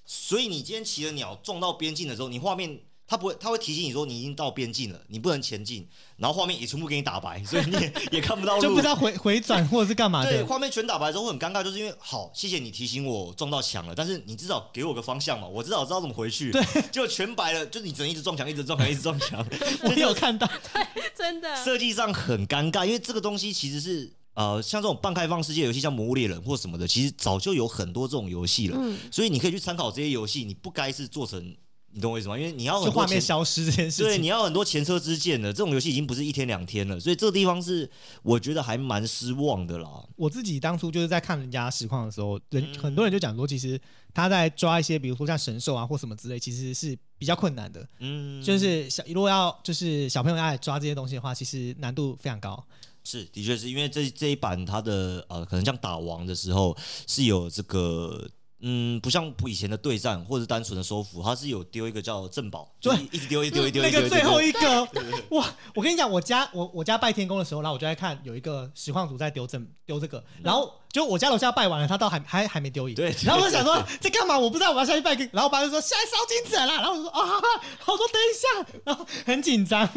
[0.04, 10.46] 所以你今天骑的鸟撞到边境的时候，你画面它不会，它会提醒你说你已经到边境了，你不能前进，然后画面也全部给你打白，所以你也 也看不到路，就不知道回回转或者是干嘛对，的。
[10.46, 16.50] 画面全打白之后会很尴尬，就是因为好，谢谢你提醒我撞到墙了，但是你至少给我个方向嘛，我至少知道怎么回去。
[16.52, 19.46] 对，就全白了，就是你只能一直撞墙，一直撞墙，一直撞墙。
[19.84, 31.54] 我有看到，对 真的，设计上很尴尬，因为这个东西其实是呃，像这种半开放世界游戏，像《魔物猎人》或什么的，其实早就有很多这种游戏了，嗯所以你可以去参考这些游戏，你不该是做成，
[31.92, 32.38] 你懂我意思吗？
[32.38, 37.88] 因为你要就很多画面消失这件事情对，你要很多前车之鉴的，这种游戏已经不是一天两天了，所以这个地方是
[38.22, 39.88] 我觉得还蛮失望的啦。
[40.16, 43.78] 我自己当初就是在看人家实况的时候，人嗯很多人就讲说，其实
[44.14, 47.86] 他在抓一些，比如说像神兽啊或什么之类，其实是比较困难的。
[47.98, 52.64] 嗯，就是小如果要就是小朋友要来抓这些东西的话，其实难度非常高。
[53.04, 58.28] 是，的确是因为这这一版它的呃，可能像打王的时候是有这个
[58.64, 64.88] 嗯，不像以前的对战或者是单纯的收服，它是有丢一个叫镇宝，就对是一直丢，一直丢，一丢，那个最后一个，
[65.30, 65.52] 哇！
[65.74, 73.12] 我跟你讲，我家我我家拜天宫的时候，然后我就在看有一个实况组在丢正丢这个，然后就我家楼下拜完了，他到还还还没丢一，对。
[73.24, 74.38] 然后我就想说在干嘛？
[74.38, 79.88] 我不知道我要下去拜个，然后我爸就说下来烧金子了啦，然后我就说啊，然后我说等一下，然后很紧张，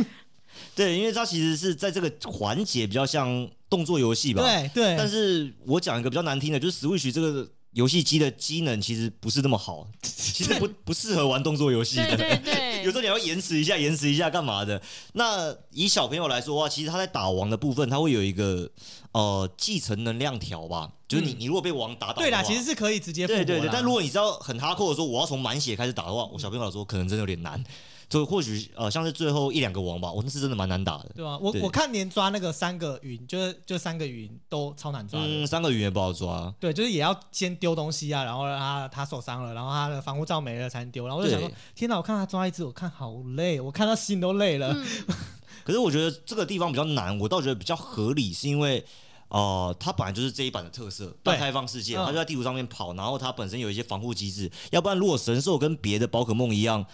[0.76, 4.44] 对，因为它其实是在这个环节比较像动作游戏吧。。
[4.44, 11.96] 对对，但是我讲一个比较难听的，就是 Switch 这个游戏机的机能其实不是那么好， 其实不不适合玩动作游戏。
[11.98, 14.82] 对对 对，有时候你要延迟一下，延迟一下干嘛的？
[15.14, 18.70] 那以小朋友来说的话，其实他在打王的部分，他会有一个
[19.12, 27.64] 呃继承能量条吧，就是你、嗯你如果被王打倒对啦，其实是可以直接复活啦对对对，但如果你知道很哈扣的说我要从满血开始打的话，我小朋友来说可能真的有点难。
[28.08, 31.12] 就或许呃像是最后一两个王吧，我那是真的蛮难打的。
[31.16, 31.38] 对吧？
[31.40, 35.28] 我我看连抓那个三个云，就是就三个云都超难抓的。
[35.28, 36.54] 嗯，三个云也不好抓。
[36.60, 41.08] 对，就是也要先丢东西啊，然后让他他受伤了，然后他的防护罩没了才能丢。
[41.08, 41.98] 然后我就想说，天哪！
[41.98, 44.74] 我看他抓一只，我看好累，我看他心都累了。
[44.74, 44.86] 嗯
[45.66, 48.86] 可是我觉得这个地方比较难，我倒觉得比较合理，是因为。
[49.28, 56.86] 呃，它本来就是这一版的特色，半开放世界，嗯它就在地图上面跑，然后它本身有一些防护机制，要不然如果神兽跟别的宝可梦一样，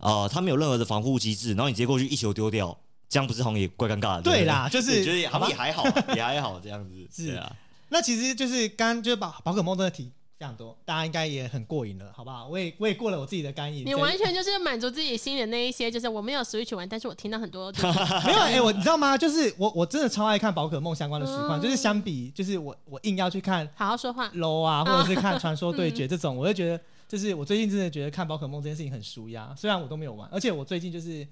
[0.00, 2.76] 呃，他没有任何的防护机制，然后你直接过去一球丢掉，
[3.08, 4.22] 这样不是好像也怪尴尬的？
[4.22, 5.84] 对啦，就是，觉得是好吧也好像也还好，
[6.16, 7.24] 也还好这样子。
[7.24, 7.52] 是啊，
[7.90, 12.48] 那其实就是刚刚就是把宝可梦真的题非常多，大家应该也很过瘾了，好不好？
[12.48, 13.84] 我也我也过了我自己的干瘾。
[13.84, 19.18] 你完全就是满足自己心里的那一些，就是我没有 Switch 玩，但是我听到很多就是没有哎、我你知道吗？
[19.18, 24.30] 就是我我真的超爱看宝可梦相关的实况，嗯就是相比就是我我硬要去看好好说话。
[24.30, 31.26] low 啊，或者是看传说对嗯决这种，我就觉得就是我最近真的觉得看宝可梦这件事情很舒压，虽然我都没有玩，而且我最近就是。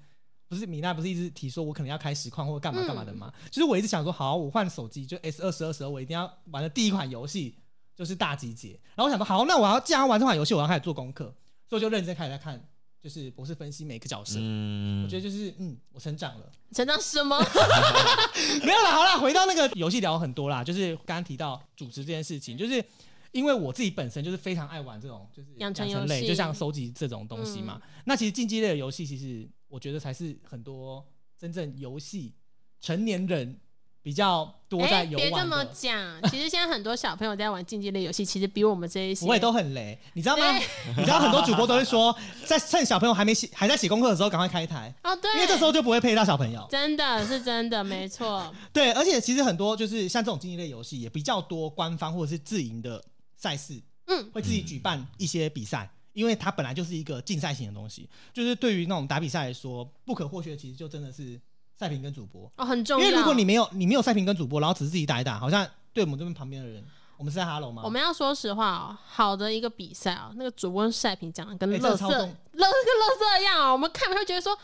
[0.49, 3.31] 不是米娜不是一直提说我可能要开实况或者干嘛干嘛的吗？
[3.51, 7.55] 就是我一直想说，好，我换手机就 S 二十二时候，我一定要玩的第一款游戏
[7.95, 8.69] 就是大集结。
[8.95, 11.25] 然后我想说，好，那我要既然要玩这款游戏，我要开始做功课，
[11.69, 12.67] 所以我就认真开始在看，
[12.99, 14.39] 就是博士分析每个角色。
[14.41, 16.51] 嗯，我觉得就是嗯，我成长了。
[16.71, 17.37] 成长什么？
[18.65, 22.83] 没有啦，好啦，回到那个游戏聊很多啦，就是刚刚提到主持这件事情，就是
[23.31, 27.81] 因为我自己本身就是非常爱玩这种就是养成类，就像收集这种东西嘛。
[28.05, 31.05] 那其实竞技类的游戏，其实我觉得才是很多
[31.37, 32.33] 真正游戏
[32.81, 33.59] 成年人
[34.01, 35.63] 比较多在哎，游别这么。
[35.65, 40.57] 讲，其实现在很多小朋友在玩竞技类游戏，其实比我们这一些 我也都很雷，你知道吗？
[40.97, 42.15] 你知道很多主播都会说，
[42.45, 46.65] 在趁小朋友还没写还在写功课的时候，赶快开台，哦，对，因为这时候就不会配到小朋友。
[46.69, 48.51] 真的是真的，没错。
[48.73, 53.03] 对，而且其实很多就是像这种竞技类游戏也比较多官方或者是自营的
[53.39, 58.09] 赛事，嗯，会自己举办一些比赛，因为它本来就是一个竞赛型的东西。
[58.33, 61.39] 就是对于那种打比赛来说，不可或缺的其实就真的是
[61.73, 62.51] 赛评跟主播。
[62.57, 63.07] 哦，很重要。
[63.07, 66.83] 因为如果你没有你没有赛评跟主播，然后只是自己打一打，好像对我们这边旁边的人，
[67.15, 67.83] 我们是在哈喽吗？
[67.85, 74.57] 我们要说实话哦，好的一个比赛哦，那个主播赛评讲的跟垃圾、哎这超重垃跟乐色一样哦，我们看会觉得说。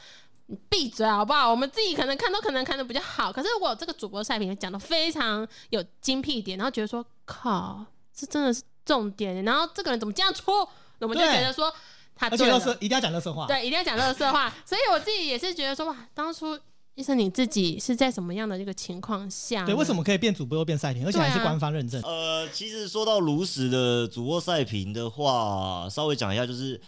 [0.47, 1.49] 你闭嘴好不好？
[1.49, 7.83] 我们自己可能看都可能看的比较好，可是如果这个主播赛评讲的非常有精辟点，然后觉得说靠，
[8.15, 10.51] 这真的是重点，然后这个人怎么这样出，
[10.99, 11.71] 我们就觉得说
[12.15, 12.45] 他而且
[12.79, 13.45] 一定要讲乐色话。
[13.45, 14.53] 对，一定要讲乐色话。
[14.65, 16.57] 所以我自己也是觉得说，哇，当初
[16.93, 19.65] 医生你自己是在什么样的一个情况下？
[19.65, 22.01] 对，为什么可以变主播又变赛评，而且还是官方认证？
[22.03, 26.79] 呃，其实说到如实的主播赛评的话，稍微讲一下，就是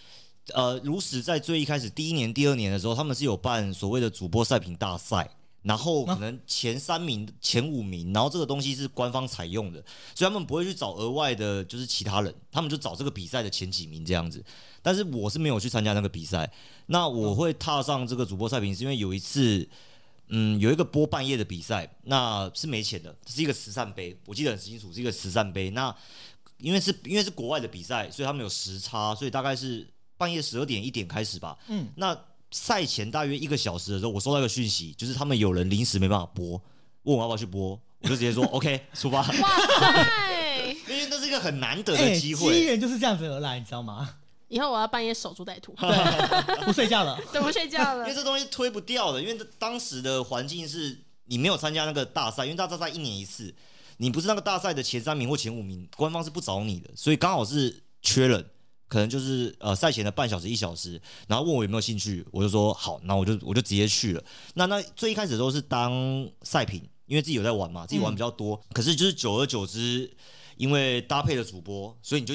[0.54, 5.30] 呃，如实在最一开始第一年、第二年的时候，他们是有办所谓的主播赛评大赛。
[5.68, 9.84] 然后可能前三名、前五名，然后这个东西是官方采用的，
[10.16, 14.44] 所以他们不会去找额外的，就是其他人，他们就找这个比赛的前几名这样子。
[14.82, 16.50] 但是我是没有去参加那个比赛，
[16.86, 19.68] 那我会踏上这个主播赛评，是因为有一次，
[20.30, 25.70] 嗯，有一个播半夜的比赛，那是没钱的，是一个慈善杯，我记得很清楚，是一个慈善杯。
[25.72, 25.94] 那
[26.60, 29.86] 因为是因为是国外的比赛，所以他们有时差，所以大概是
[30.18, 31.58] 半夜十二点一点开始吧。
[31.68, 32.18] 嗯，那
[32.52, 36.62] 赛前大约一个小时的时候，我收到一个讯息，就是他们有人临时没办法播，
[37.04, 40.78] 问我要不要去播，我就直接说 OK 出发，哇塞！
[40.88, 42.66] 因为那是一个很难得哎，的机会机会。
[42.66, 44.16] 缘就是这样子而来，你知道吗？
[44.48, 45.88] 以后我要半夜守株待兔，对，
[46.64, 47.20] 不睡觉了。
[47.34, 48.16] 对，不睡觉了因为。
[48.16, 53.54] 这东西推不掉的，因为当时的环境是你没有参加那个大赛，因为大赛一年一次，
[53.98, 58.50] 你不是那个大赛的前三名或前五名，官方是不找你的，所以刚好是缺人，
[58.88, 64.24] 可能就是呃赛前的半小时一小时，然后问我有没有兴趣，我就说好，那我就我就直接去了。
[64.56, 65.92] 那那最一开始都是当
[66.42, 70.10] 赛评，因为自己有在玩嘛，自己玩比较多，可是就是久而久之，
[70.56, 72.34] 因为搭配的主播，所以你就。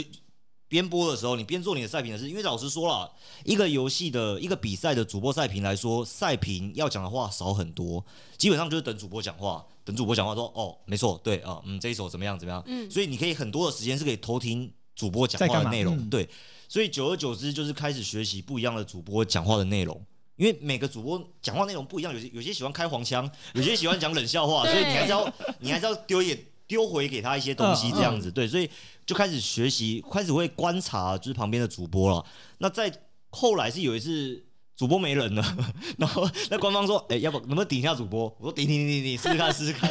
[0.69, 3.12] 边播的时候，你边做你的赛评的事，因为老实说了，
[3.45, 8.03] 一个游戏的一个比赛的主播赛评来说，赛评要讲的话少很多，
[8.38, 16.28] 基本上就是等主播讲话，等主播讲话说哦，没错，对啊、嗯，这一首怎么样怎么样，嗯所以你可以很多的时间是可以偷听主播讲话的内容，嗯对，
[16.68, 20.00] 所以久而久之就是开始学习不一样的主播讲话的内容。
[20.37, 28.68] 因为每个主播讲话内容不一样，有些有些喜欢开黄腔， 有些喜欢讲冷笑话，所以你还是要你还是要丢一点丢回给他一些东西，嗯这样子、对，所以
[29.05, 32.24] 就开始学习，开始会观察就是旁边的主播了。
[32.59, 32.90] 那在
[33.31, 34.42] 后来是有一次
[34.74, 35.57] 主播没人了，
[35.98, 38.24] 然后那官方说，哎、要不能不能顶一下主播？
[38.40, 39.88] 我说顶顶顶顶顶，试试看试试看。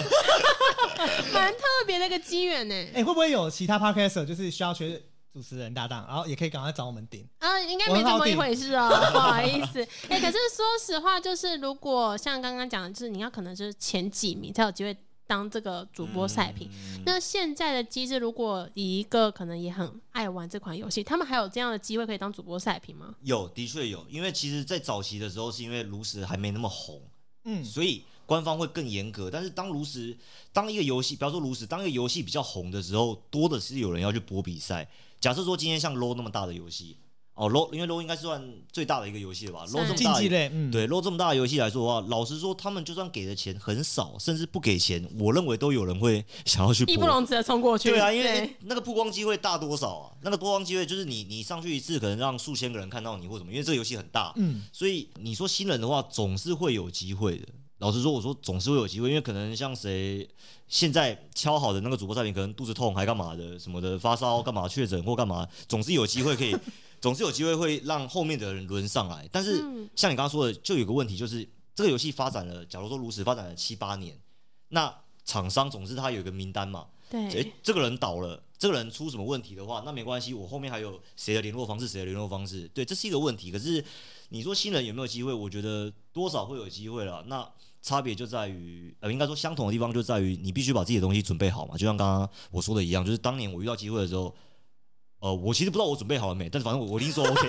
[1.34, 2.76] 蛮特别的一个机缘呢。
[2.94, 5.02] 哎、会不会有其他 podcaster 就是需要缺
[5.34, 7.28] 主持人搭档，然后也可以赶快找我们顶？
[7.40, 9.82] 啊，应该没这么一回事哦， 不好意思。
[10.10, 16.68] 哎、可是说实话，就是如果像刚刚讲的，就是你要可能就是前几名才有机会当这个主播赛品。
[16.72, 23.16] 嗯那现在的机制，如果以一个可能也很爱玩这款游戏，他们还有这样的机会可以当主播赛品吗？
[23.24, 27.02] 有，的确有，因为其实，在早期的时候，是因为炉石还没那么红，
[27.46, 29.30] 嗯，所以官方会更严格。
[29.30, 30.18] 但是当炉石
[30.54, 34.90] 当一个游戏，不要说炉石，当一个游戏比较红的时候，多的是有人要去播比赛。
[35.20, 36.98] 假设说今天像 LO 那么大的游戏，
[37.36, 46.94] 哦 LO，因为 LO 应该算最大的一个游戏了吧？LO 这么大对 LO 这么大的游戏来说的话，老实说，他们就算给的钱很少，甚至不给钱，我认为都有人会想要去播。
[46.94, 47.90] 义不容辞的冲过去。
[47.92, 50.12] 对啊，因为那个曝光机会大多少啊？
[50.24, 57.48] 那个曝光机会就是你你上去一次，可能让数千个人看到你或什么，因为这个游戏很大，嗯，所以你说新人的话，总是会有机会的。
[57.82, 60.28] 老实说，我说总是会有机会，因为可能像谁
[60.68, 66.56] 现在敲好的那个主播赛评，可能肚子痛还干嘛的什么的，发烧干嘛确诊或干嘛，总是有机会可以，
[67.02, 69.28] 总是有机会会让后面的人轮上来。
[69.32, 74.16] 但是嗯像你刚刚说的，就有个问题，就是这个游戏发展了，假如说如此发展了七八年，
[74.68, 74.94] 那
[75.26, 83.52] 厂商总是他有一个名单嘛，对诶，这个人倒了，这个人出什么问题的话，那没关系，我后面还有谁的联络方式，谁的联络方式，对，这是一个问题。
[83.52, 83.84] 可是
[84.30, 85.34] 你说新人有没有机会？
[85.34, 87.24] 我觉得多少会有机会了。
[87.28, 87.50] 那
[87.82, 91.78] 差别就在于，呃，应该说相同的地方就在于你必须把自己的东西准备好嘛。
[91.78, 94.36] 就像刚刚我说的一样，就是当年我遇到机会的时候。
[95.24, 97.48] 呃，我其实不知道我准备好了没，但是反正我我一定说 OK。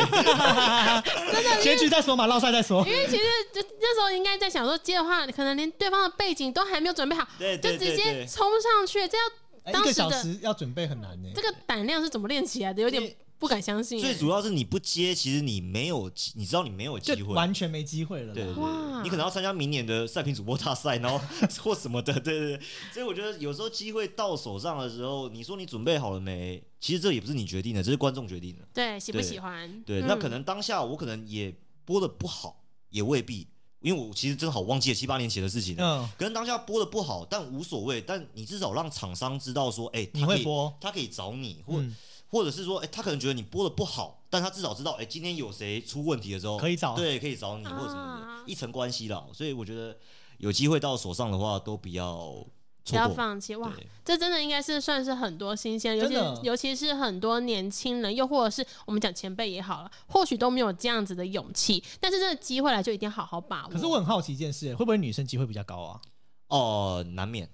[1.63, 2.87] 结局 再说嘛，绕赛再说。
[2.87, 9.27] 因为其实就那时候应该在想说，接的话，可能连对方的背景都还没有准备好，对就直接冲上去，这样
[9.63, 11.31] 哎一个当时的小时要准备很难呢。
[11.35, 12.83] 这个胆量是怎么练起来的？
[12.83, 14.01] 有点不敢相信欸。
[14.01, 17.35] 最主要是你不接，其实你没有，你知道你没有机会。
[17.35, 18.33] 完全没机会了。
[18.33, 21.21] 对对对，你可能要参加明年的赛评主播大赛，然后
[21.61, 22.61] 或什么的，对对对。
[22.93, 26.63] 所以我觉得有时候机会到手上的时候，你说你准备好了没？
[26.79, 28.63] 其实这也不是你决定的，这是观众决定的。
[28.73, 29.83] 对喜不喜欢？
[29.83, 31.53] 对，嗯那可能当下我可能也
[31.85, 33.49] 播的不好，也未必，
[33.81, 35.83] 因为我其实真的好忘记了七八年前的事情了。
[35.83, 38.01] 嗯，可能当下播的不好，但无所谓。
[38.01, 41.97] 但你至少让厂商知道说，哎、你他可以会播，他可以找你，或、嗯，
[42.33, 46.97] 或者是说，哎、他可能觉得你播的不好，但他至少知道，哎、今天有谁出问题的时候，可以找。
[46.97, 49.23] 对，可以找你或者什么啊的，一层关系啦。
[49.35, 49.95] 所以我觉得
[50.39, 52.45] 有机会到手上的话，都不要
[52.87, 53.07] 不要。
[53.11, 53.71] 放弃哇！
[53.77, 63.71] 对，这真的应该是算是很多新鲜，尤其尤其是很多年轻人，又或者是我们讲前辈也好了，或许都没有这样子的勇气，但是这个机会来就一定要好好把握。
[63.71, 66.01] 可是我很好奇一件事，会不会女生机会比较高啊？
[66.49, 67.47] 哦，难免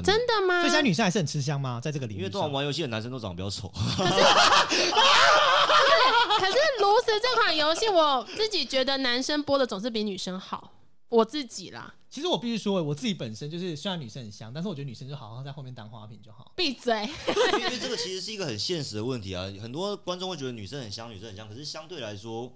[0.00, 0.60] 真的吗？
[0.60, 1.80] 所以现在女生还是很吃香吗？
[1.80, 3.80] 在这个领域因为通常，玩游戏的男生都长得比较丑， 可
[6.46, 10.72] 是炉石这款游戏，我自己觉得男生播的总是比女生好，
[11.08, 11.94] 我自己啦。
[12.08, 16.52] 其实我必须说，我自己本身就是虽然女生很香，但是我觉得女生就好好在后面当花瓶就好。
[16.54, 17.08] 闭嘴！
[17.58, 19.44] 因为这个其实是一个很现实的问题啊。
[19.62, 22.54] 很多观众会觉得女生很香，女生很香，可是相对来说，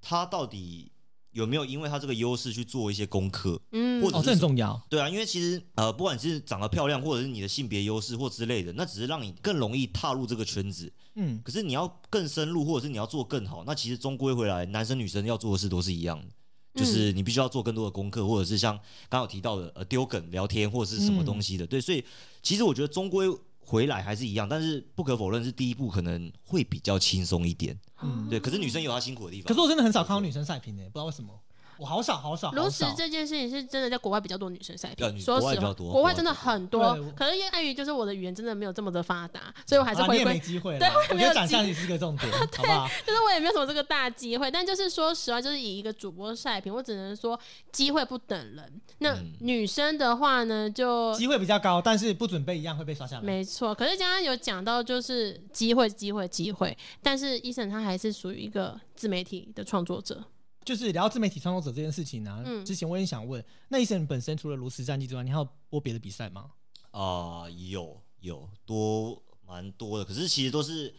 [0.00, 0.92] 她到底
[1.36, 3.60] 有没有因为他这个优势去做一些功课？
[3.72, 4.80] 嗯哦，或者很重要。
[4.88, 10.90] 对啊，因为其实呃，不管是长得漂亮，或者是你的性别优势或之类的，那只是让你更容易踏入这个圈子。
[11.14, 16.26] 嗯，可是你要更深入，或者是你要做更好，那其实终归回来，男生女生要做的事都是一样的，
[16.74, 18.74] 就是你必须要做更多的功课，或者是像
[19.08, 21.66] 刚刚有提到的呃丢梗聊天或者是什么东西的。
[21.66, 22.02] 对，所以
[22.42, 23.28] 其实我觉得终归
[23.66, 27.76] 回来还是一样，但是不可否认是第一步可能会比较轻松一点。
[28.00, 29.48] 嗯对，可是女生有她辛苦的地方。
[29.48, 31.38] 可是我真的很少看到女生赛评诶，不知道为什么，
[31.78, 32.84] 我好少好少炉石。
[32.96, 36.96] 这件事情是真的在国外比较多女生赛评，对女说实话，国外真的很多。
[37.16, 40.88] 可是因为碍于就是我的语言真的没有这么的发达，所以我还是啊，你回归也没机会对。
[40.88, 42.88] 我我也没有觉得长相也是一个重点， 好不好？
[43.06, 47.38] 就是我也没有什么这个大机会，但就是说实话，就是以一个主播赛评，我只能说
[47.72, 48.80] 机会不等人。
[48.98, 53.22] 那嗯女生的话呢，就机会比较高，但是不准备一样会被刷下来。
[53.22, 53.74] 没错。
[53.74, 60.24] 可是刚刚有讲到，就是机会、机会、机会，但是医生他还是属于一个自媒体的创作者。
[60.66, 62.64] 就是聊到自媒体创作者这件事情呢、嗯。
[62.64, 66.50] 之前我也想问，那医生本身除了炉石战绩之外，你还有播别的比赛吗？
[66.90, 70.92] 啊、有有多蛮多的，可是其实都是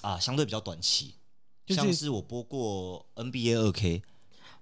[0.00, 1.16] 啊相对比较短期，
[1.66, 4.02] 就是像是我播过 NBA 二 K，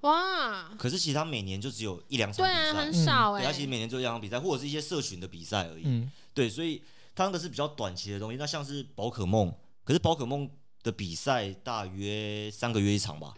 [0.01, 5.83] 哇，可是其实他每年就只有一两场对啊，赛，很少哎、对，他其实每年就一两场比赛，或者是一些社群的比赛而已。
[5.85, 6.83] 嗯，对，所以
[7.15, 8.39] 它那个是比较短期的东西。
[8.39, 9.53] 那像是宝可梦，
[9.85, 10.49] 可是宝可梦
[10.83, 13.35] 的比赛大约三个月一场吧，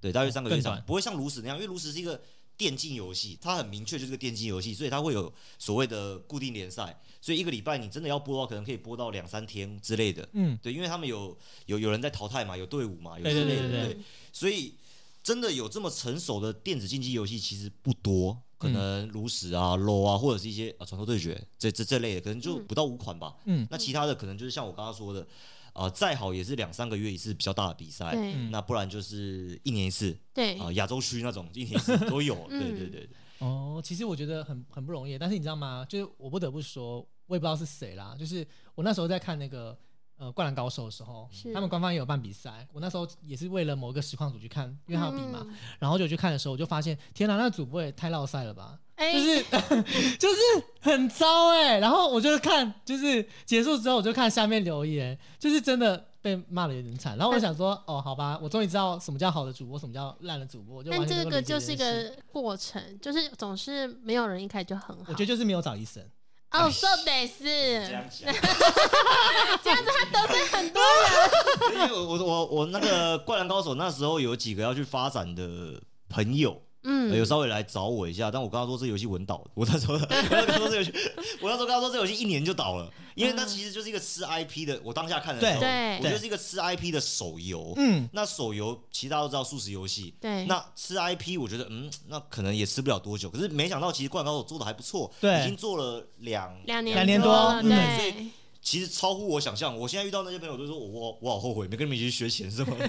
[0.00, 2.20] 对，大约三个月一更短，场不会像炉石那样，因为炉石是一个
[2.56, 10.28] 电竞游戏，它很明确就是个电竞游戏，所以它会有所谓的固定联赛，所以一个礼拜你真的要播的话，可能可以播到两三天之类的。
[10.32, 11.36] 嗯，对，因为他们有
[11.66, 14.00] 有有人在淘汰嘛，有队伍嘛，有之类的，对对对对，
[14.32, 14.74] 所以
[15.22, 23.36] 真的有这么成熟的电子竞技游戏其实不多，可能炉石啊、LO 啊，或者是一些啊传说对决这这这类的，可能就不到五款吧。
[23.44, 25.26] 嗯那其他的可能就是像我刚刚说的，
[25.72, 28.14] 啊、再好也是两三个月一次比较大的比赛，
[28.50, 30.58] 那不然就是一年一次对。
[30.58, 32.34] 啊，亚、洲区那种一年一次都有。
[32.48, 33.06] 嗯对对对。
[33.06, 33.08] 对，
[33.38, 35.86] 哦，其实我觉得很很不容易，但是你知道吗？
[35.88, 39.78] 就是我不得不说，我也不知道是谁啦，就是我那时候在看那个
[40.16, 45.54] 呃《灌篮高手》的时候，他们官方也有办比赛，我那时候也是为了某个实况组去看，因为他有比嘛，嗯。
[45.78, 48.78] 然后就去看的时候，我就发现，天哪，那个主播也太落赛了吧！
[49.00, 49.42] 哎就是
[50.20, 50.40] 就是
[50.80, 57.16] 很糟哎、然后我就看，就是结束之后我就看下面留言，就是真的被骂的有点惨。
[57.16, 65.04] 然后我就想说，哦，好吧，我终于知道什么叫好的主播，什么叫烂的主播，我就但这个就是一个过程，就是总是没有人一开始就很好。
[65.08, 66.02] 我觉得就是没有找医生。
[66.50, 68.34] 哦，说得是这样讲。
[69.62, 71.72] 这样子，他得罪很多人。
[71.74, 80.00] 因为我我我我那个灌篮高手那时候有几个要去发展的朋友，嗯呃有稍微来找我一下，但我跟他说这游戏稳倒， 我那时候 我
[80.30, 80.92] 那时候这游戏，
[81.42, 84.80] 我那时候跟他说这游戏一年就倒了，因为那其实就是一个吃 IP 的。
[84.84, 87.72] 我当下看的时候，对我觉得是一个吃 IP 的手游。
[87.76, 93.28] 嗯，那手游其实大家都知道速食游戏，对那吃 IP 我觉得嗯，那可能也吃不了多久。
[93.28, 98.26] 可是没想到其实灌篮高手做的还不错，对已经做了两两年两年多对，
[98.62, 99.76] 其实超乎我想象。
[99.76, 102.88] 我现在遇到那些朋友都说我我我好后悔没跟你们一起去学钱什么的。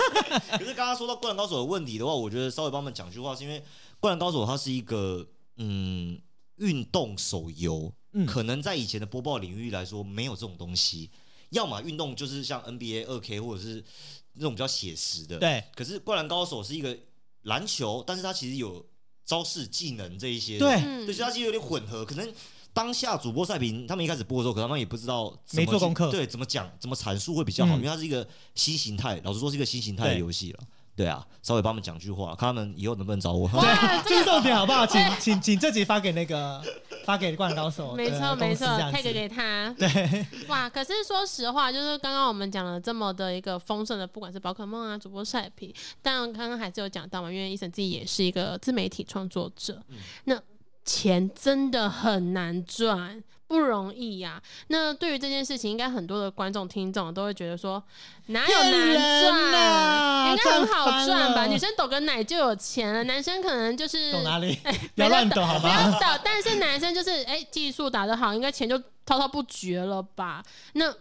[0.58, 3.60] 可是刚刚说到《灌篮高手》的问题的话，我觉得稍微帮他们讲句话，是因为
[4.00, 6.20] 《灌篮高手》它是一个嗯
[6.56, 11.10] 运动手游，嗯可能在以前的播报领域来说没有这种东西。
[11.50, 13.84] 要么运动就是像 NBA 二 K 或者是
[14.32, 15.38] 那种比较写实的，。
[15.38, 16.98] 对可是《灌篮高手》是一个
[17.42, 18.84] 篮球，但是它其实有
[19.26, 22.04] 招式、技能这一些的，对嗯对，所以它其实有点混合。
[22.06, 22.32] 可能
[22.74, 29.20] 当下主播赛评他们一开始播的时候，可能他们也不知道怎么去没做功课对，怎么讲、怎么阐述会比较好，嗯因为它是一个新形态。
[29.24, 30.58] 老实说，是一个新形态的游戏了。
[30.94, 33.48] 对啊，稍微帮他们讲句话，看他们以后能不能找我。
[33.48, 33.60] 对，
[34.04, 34.86] 这是重点好不好？
[34.86, 36.62] 请 请请这集发给那个
[37.06, 39.74] 发给灌篮高手没，错没错，tag 给他。
[39.78, 49.82] 对，哇，可是说实话，就是刚刚我们讲了这么的一个丰盛的，不管是宝可梦啊、主播赛评，但刚刚还是有讲到嘛，因为医生自己也是一个自媒体创作者，
[50.24, 50.38] 那
[50.84, 53.22] 钱真的很难赚。
[53.48, 57.84] 不容易呀、那对于这件事情，应该很多的观众、听众都会觉得说，
[58.28, 59.52] 哪有骗难人赚？
[59.52, 61.44] 啊应该很好赚吧？
[61.44, 64.54] 女生抖个奶就有钱了，男生可能就是抖哪里？
[64.54, 65.90] 不 不要乱抖好不要？
[66.00, 70.42] 抖，但是男生就是哎、技术打得好，应该钱就滔滔不绝了吧？
[70.72, 70.94] 那我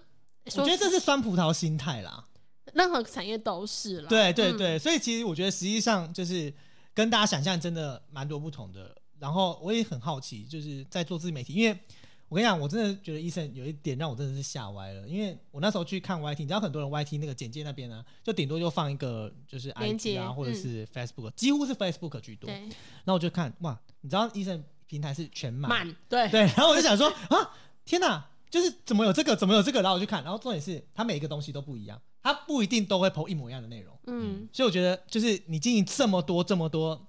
[0.49, 2.25] 说觉得这是酸葡萄心态啦。
[2.73, 4.09] 任何产业都是了。
[4.09, 6.53] 嗯对对对，所以其实我觉得实际上就是
[6.93, 8.93] 跟大家想象真的蛮多不同的。
[9.21, 11.79] 然后我也很好奇，就是在做自媒体，因为
[12.27, 22.47] 我跟你讲，我真的觉得医生有一点让我真的是吓歪了，因为我那时候去看 YT，你知道很多人 YT 那个简介那边呢，就顶多就放一个就是 IG 啊，或者嗯是 Facebook，、几乎是 Facebook 居多。
[22.47, 26.27] 对，然后我就看哇，你知道医生平台是全满，满对。
[26.29, 27.51] 对，然后我就想说啊，
[27.85, 37.07] 天哪，就是怎么有这个，怎么有这个，然后我就看，然后重点是它每一个东西都不一样，它不一定都会 PO 一模一样的内容，嗯，所以我觉得就是你经营这么多这么多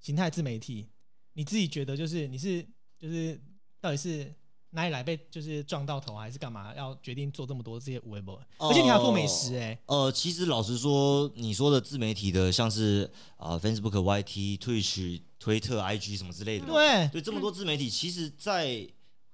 [0.00, 0.88] 形态自媒体，
[1.34, 2.66] 你自己觉得就是你是
[2.98, 3.40] 就是
[3.80, 4.34] 到底是
[4.70, 18.88] 哪里来被就是撞到头，还是干嘛要决定做这么多这些微博，哦而且你还要做美食哎、呃，其实老实说，你说的自媒体的，像是啊、Facebook、YT、Twitch、推特、IG 什么之类的，对，对，这么多自媒体，其实在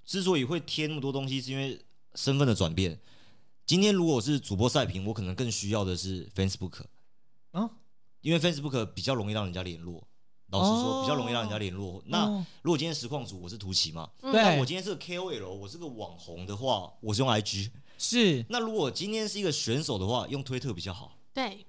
[0.05, 1.81] 之所以会贴那么多东西，是因为
[2.17, 3.01] 身份的转变。
[3.65, 6.83] 今天如果我是主播赛评，我可能更需要的是 Facebook，
[7.53, 7.71] 啊，
[8.21, 10.07] 因为 Facebook 比较容易让人家联络。
[10.51, 11.03] 老实说，哦。
[11.03, 12.03] 比较容易让人家联络。
[12.07, 12.45] 那哦。
[12.63, 14.33] 如果今天实况组我是图奇嘛，嗯。
[14.33, 17.71] 对那我今天是个 KOL，我是个网红的话，我是用 IG。
[17.99, 18.45] 是。
[18.49, 21.67] 那如果今天是一个选手的话，用推特比较好，对，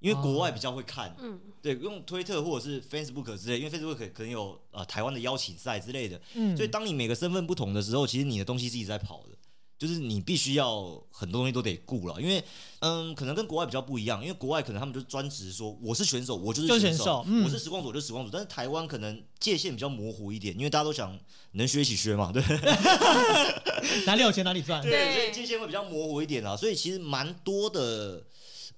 [0.00, 1.14] 因为国外比较会看。
[1.20, 6.56] 嗯，对，用推特或者是 Facebook 之类，因为 Facebook 可可能有呃台湾的邀请赛之类的，嗯。
[6.56, 9.37] 所以当你每个身份不同的时候，其实你的东西是一直在跑的，
[9.78, 12.42] 就是你必须要很多东西都得顾了，因为
[12.80, 17.44] 嗯，可能跟国外比较不一样，因为国外可能他们就专职说我是选手，我就是就是选选手嗯。
[17.44, 21.16] 我是实况组我就是实况组，但是台湾可能界限比较模糊一点，因为大家都想
[21.52, 22.42] 能学一起学嘛，对。
[24.04, 28.22] 哪里有钱哪里赚，对所以界限会比较模糊一点啊，所以其实蛮多的，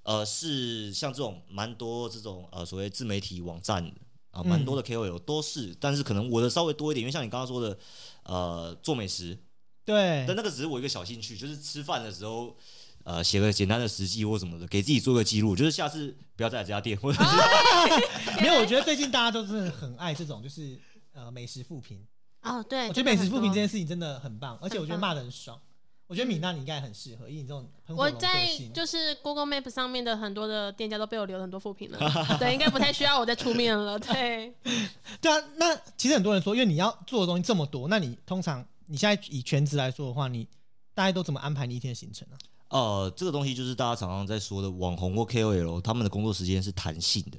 [0.03, 3.91] 呃，是像这种蛮多这种呃所谓自媒体网站
[4.31, 7.77] 啊，蛮多的 KOL 都是，但是可能我的稍微多一点，因为像你刚刚说的，
[8.25, 9.37] 呃，做美食
[9.85, 12.57] 对但那个只是我一个小兴趣，就是吃饭的时候。
[13.03, 17.31] 呃，写个简单的实际或什么的，给自己做个记录，就是下次不要再来这家店，或者是
[18.43, 20.79] 没有，我觉得最近大家都真的很爱这种，就是
[21.15, 21.99] 呃美食复评。
[22.43, 25.59] 哦，对，我觉得美食复评这件事情真的很棒，而且我觉得骂的很爽。
[26.07, 28.71] 我觉得米娜你应该很适合，以你这种喷火龙个我在性。
[28.75, 31.99] 就是 Google Map 上面的很多的店家都被我留了很多负评了，
[32.39, 33.99] 对，应该不太需要我再出面了。
[33.99, 34.53] 对，
[35.23, 40.49] 对啊，那其实很多人说，因为你要做的东西这么多，那你通常你现在以全职来说的话，你
[40.95, 42.37] 大概都怎么安排你一天的行程呢、
[42.71, 47.39] 呃，这个东西就是大家常常在说的网红或 KOL，他们的工作时间是弹性的。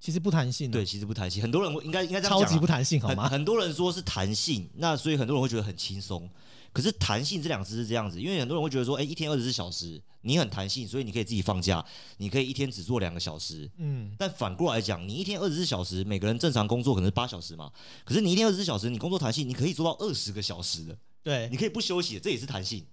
[0.00, 3.28] 其实不弹性、对，，其实不弹性，很多人会应该应该这样超级不弹性，好很吗？
[3.28, 6.28] 很多人说是弹性，那所以很多人会觉得很轻松。
[6.72, 11.84] 可是弹性这两个字是这样子，因为很多人会觉得说，哎、一天二十四小时，你很弹性，所以你可以自己放假，
[12.18, 13.68] 你可以一天只做两个小时。
[13.78, 17.72] 嗯，但反过来讲，你一天二十四小时，每个人正常工作可能是八小时嘛，
[18.04, 22.84] 可是你一天二十四小时，你工作弹性，你可以做到二十个小时的，对你，可以不休息，这也是弹性，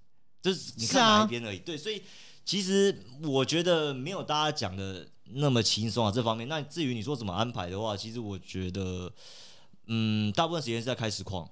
[0.41, 1.59] 就是你看啊哪一边而已。
[1.59, 2.01] 对，所以
[2.45, 6.47] 其实我觉得没有大家讲的那么轻松啊，这方面。
[6.47, 9.11] 那至于你说怎么安排的话，其实我觉得，
[9.87, 11.49] 嗯，大部分时间是在开实况。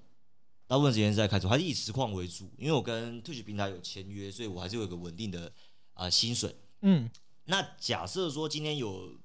[0.73, 5.45] 大部分时间是在开实况，还是以实况为主，因为我跟 Twitch 平台有签约，所以我还是有一个稳定的
[5.93, 6.55] 啊、呃薪水。
[6.81, 7.07] 嗯，
[7.45, 9.15] 那假设说今天有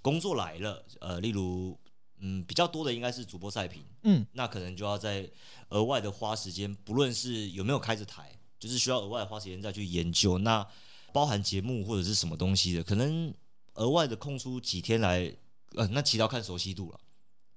[0.00, 1.78] 工作来了，呃，例如
[2.20, 5.30] 嗯比较多的应该是主播赛评，嗯，那可能就要在
[5.68, 10.66] 额外的花时间，不论是有没有开着台，就是需要额外花时间再去研究，那
[11.12, 13.30] 包含节目或者是什么东西的，可能
[13.74, 15.30] 额外的空出几天来，
[15.74, 16.98] 呃，那其实要看熟悉度了，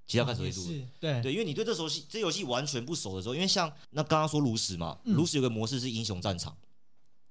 [0.08, 0.66] 其实要看熟也悉度。
[0.66, 6.56] 是对对，因为你对这游戏这游戏完全不熟的时候，因为像那刚刚说炉石嘛，嗯炉石有个模式是英雄战场，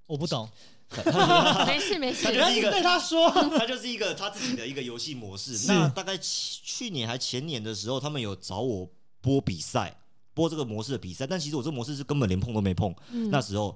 [0.05, 0.47] 我不懂，
[1.67, 5.67] 没事没事他，就是一个对他说， 他就是一个他自己的一个游戏模式。
[5.67, 8.87] 那大概去去年还前年的时候，他们有找我
[9.19, 9.99] 播比赛，
[10.35, 12.93] 播这个模式的比赛，但其实我这个模式是根本连碰都没碰。
[13.11, 13.75] 嗯那时候，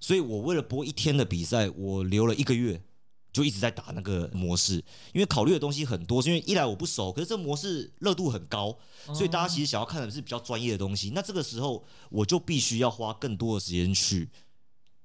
[0.00, 2.80] 所以我为了播一天的比赛，我留了一个月。
[3.32, 4.74] 就一直在打那个模式，
[5.12, 8.76] 因为考虑的东西很多，是因为一来我不熟，可是这模式热度很高，
[9.14, 11.12] 所以大家其实想要看的是比较专业的东西。
[11.14, 14.28] 那这个时候我就必须要花更多的时间去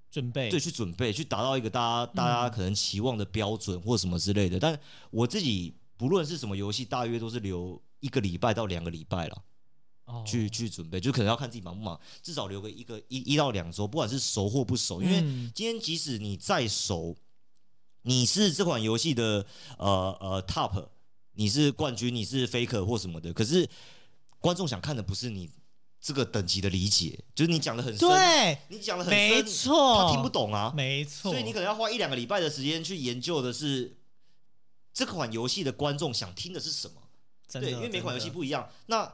[0.10, 4.60] 准备对，去准备，去达到一个大家大家可能期望的标准或什么之类的。
[4.60, 4.80] 但
[5.12, 9.44] 我自己不论是什么游戏，大约都是留一个礼拜到两个礼拜了，
[10.06, 17.16] 哦去去准备，就可能要看自己忙不忙，至少留个一个一一到两周，不管是熟或不熟，因为嗯今天即使你再熟，
[18.04, 19.46] 你是这款游戏的
[19.78, 20.86] 呃呃 top，
[21.34, 23.68] 你是冠军，你是 faker 或什么的，可是
[24.40, 25.50] 观众想看的不是你
[26.00, 33.96] 这个等级的理解，就是你讲的很深，对，你讲的很深没，错，他听不懂啊，没错，所以你可能要花一两个礼拜的时间去研究的是
[34.94, 36.96] 这款游戏的观众想听的是什么。
[37.52, 38.68] 对，因为每款游戏不一样。
[38.88, 39.14] 那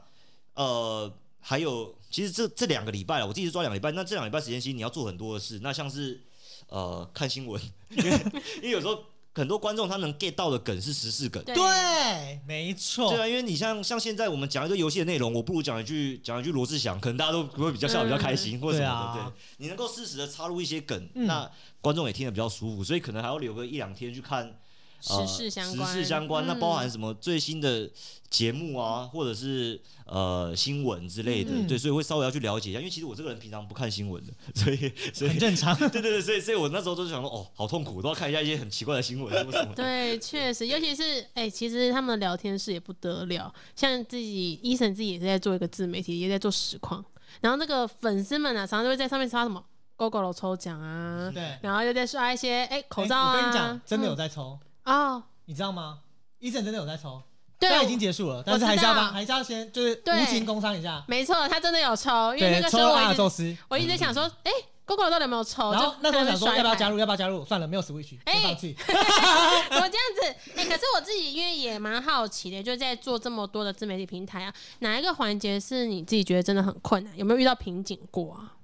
[0.54, 3.92] 呃，还有其实这这两个礼拜了，我自己是抓两个礼拜。
[3.92, 5.60] 那这两个礼拜时间，其实你要做很多的事。
[5.62, 6.22] 那像是
[6.70, 7.62] 呃看新闻，
[7.92, 8.12] 因为
[8.58, 9.04] 因为有时候
[9.34, 11.44] 很多观众他能 get 到的梗是时事梗。
[11.44, 19.14] 对对，没错，对啊，因为你像像现在我们讲一个游戏的内容，我不如讲一句讲一句罗志祥，可能大家都会比较笑得比较开心、或者什么的。
[19.14, 21.50] 对啊对，你能够适时的插入一些梗，嗯那
[21.82, 24.60] 观众也听得比较舒服，所以可能还要留个一两天去看。
[25.08, 27.90] 呃时事相关，时事相关，那嗯包含什么最新的
[28.30, 35.76] 节目啊，或者是呃新闻之类的，嗯对，所以会稍微要去了解一下，因为其实我这个人平常不看新闻的，所以所以很正常。
[35.90, 39.76] 对对对，所以所以我那时候都是想说，哦，好痛苦，都要看一下一些很奇怪的新闻或什么的。
[39.84, 43.54] 对，确实，尤其是哎、其实他们的聊天室也不得了。
[43.76, 47.04] 像自己医生自己也是在做一个自媒体，也在做实况。
[47.42, 49.64] 然后那个粉丝们啊，常常就会在上面刷什么
[49.98, 53.32] GoGo 抽奖啊，对，然后又在刷一些哎、口罩哎啊。
[53.32, 56.00] 我跟你讲，真的有嗯在抽，哦，你知道吗？
[56.40, 57.22] 医生真的有在抽，
[57.60, 61.04] 对现在已经结束了，但是还是要还是要先就是对无情工商一下。
[61.08, 64.52] 没错，他真的有抽，因为那个时候我一直尔宙斯，我一直在想说，哎、
[64.86, 65.74] g o g o 到底有没有抽？
[65.74, 67.44] 然后那时候想说要不要加入，要不要加入？
[67.44, 68.74] 算了，没有 Switch，哎先放弃。
[68.74, 70.52] 怎么这样子？
[70.56, 77.18] 哎、可是我自己因为也蛮好奇的，就在做这么多的自媒体平台啊，哪一个环节是你自己觉得真的很困难？
[77.18, 78.56] 有没有遇到瓶颈过啊？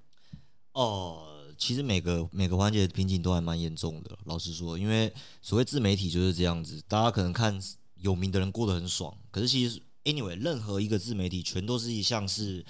[0.72, 1.35] 哦，
[1.66, 5.11] 其实每个每个环节的瓶颈都还蛮严重的，老实说，因为
[5.41, 7.59] 所谓自媒体就是这样子，大家可能看
[7.95, 12.63] 有名的人过得很爽，可是其实 anyway，任何一个自媒体全都是一项是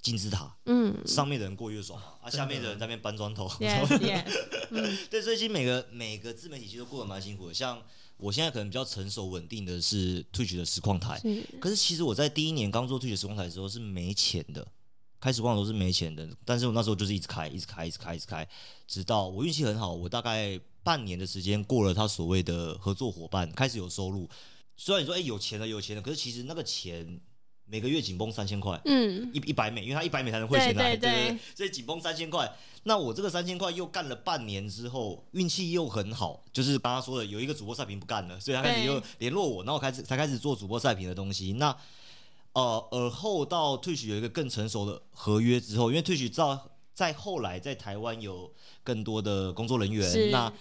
[0.00, 3.48] 金字塔，嗯上面的人过越爽啊，下面的人在那边搬砖头。
[3.58, 7.52] yes yes，对，所以其实每个每个自媒体其实都过得蛮辛苦的。
[7.52, 7.82] 像
[8.18, 14.64] 我现在可能比较成熟稳定的是 Twitch 的实况台，是可是其实我在第一年刚做 Twitch 实况台的时候是没钱的，
[15.20, 16.28] 开实况的时候是没钱的。
[16.44, 18.48] 但是我那时候就是一直开，一直开，一直开，一直开，
[18.86, 24.28] 直到我运气很好，我大概半年的时间过了他所谓的合作伙伴，开始有收入。
[24.76, 27.20] 虽然你说哎、有钱了有钱了，可是其实那个钱
[27.64, 32.50] 每个月紧绷三千块，嗯，一一百美，因为他一百美才能汇钱来，对对对对所以紧绷三千块。
[32.84, 41.54] 那我这个三千块又干了半年之后，运气又很好，就是刚刚说的有一个主播赛评不干了，所以他开始又联络我，然后开始才开始做主播赛评的东西。
[41.54, 41.76] 那
[42.58, 48.52] 呃，而后到退许有一个更成熟的合约之后，因为退许到在后来在台湾有
[48.82, 50.52] 更多的工作人员，那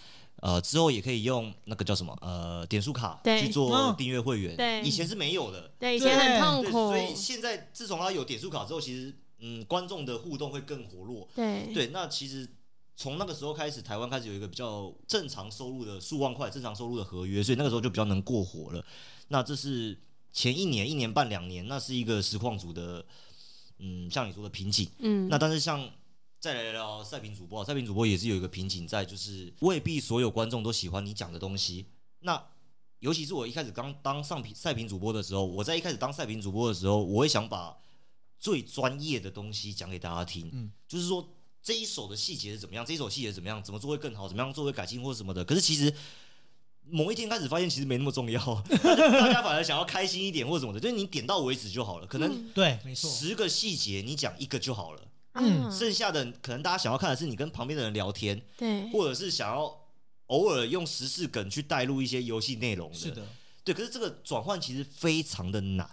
[0.42, 5.72] 呃之后也可以用那个叫什么呃点数卡去做嗯订阅会员，对以前是没有的。
[5.80, 11.28] 对，以前很痛对，苦所，以现在自从他有点数卡之后，其实嗯，观众的互动会更活络。
[11.36, 12.48] 对对，那其实
[12.96, 18.86] 从那个时候开始，台湾开始有一个比较正常收入的数万块正常收入的合约，所以那个时候就比较能过活了。
[19.30, 19.98] 那这是
[20.38, 23.04] 前一年、一年半、两年，那是一个实况组的，
[23.80, 24.88] 嗯，像你说的瓶颈。
[25.00, 25.90] 嗯，那但是像
[26.40, 31.88] 再来聊赛评主播啊，赛评主播也是有一个瓶颈在，就是未必所有观众都喜欢你讲的东西。
[32.20, 32.40] 那
[33.00, 37.76] 尤其是我一开始刚当上评赛评主播的时候，我在一开始当赛评主播的时候，我会想把
[38.38, 41.34] 最专业的东西讲给大家听，嗯就是说
[41.64, 45.44] 这一手的细节是怎么样，这一手细节怎么样，怎么做会更好，怎么样做会改进或者什么的。
[45.44, 45.92] 可是其实
[46.90, 48.40] 某一天开始发现，其实没那么重要，
[48.84, 55.02] 大家反而想要开心一点或者什么的，就是你点到为止就好了，可能对，没错，十个细节你讲一个就好了。
[55.36, 55.72] 嗯。
[55.72, 59.72] 剩下的可能大家想要看的是你跟旁边的人聊天，对，或者是想要
[60.28, 63.28] 偶尔用时事梗去带入一些游戏内容是的，
[63.64, 65.90] 对，可是这个转换其实非常的难，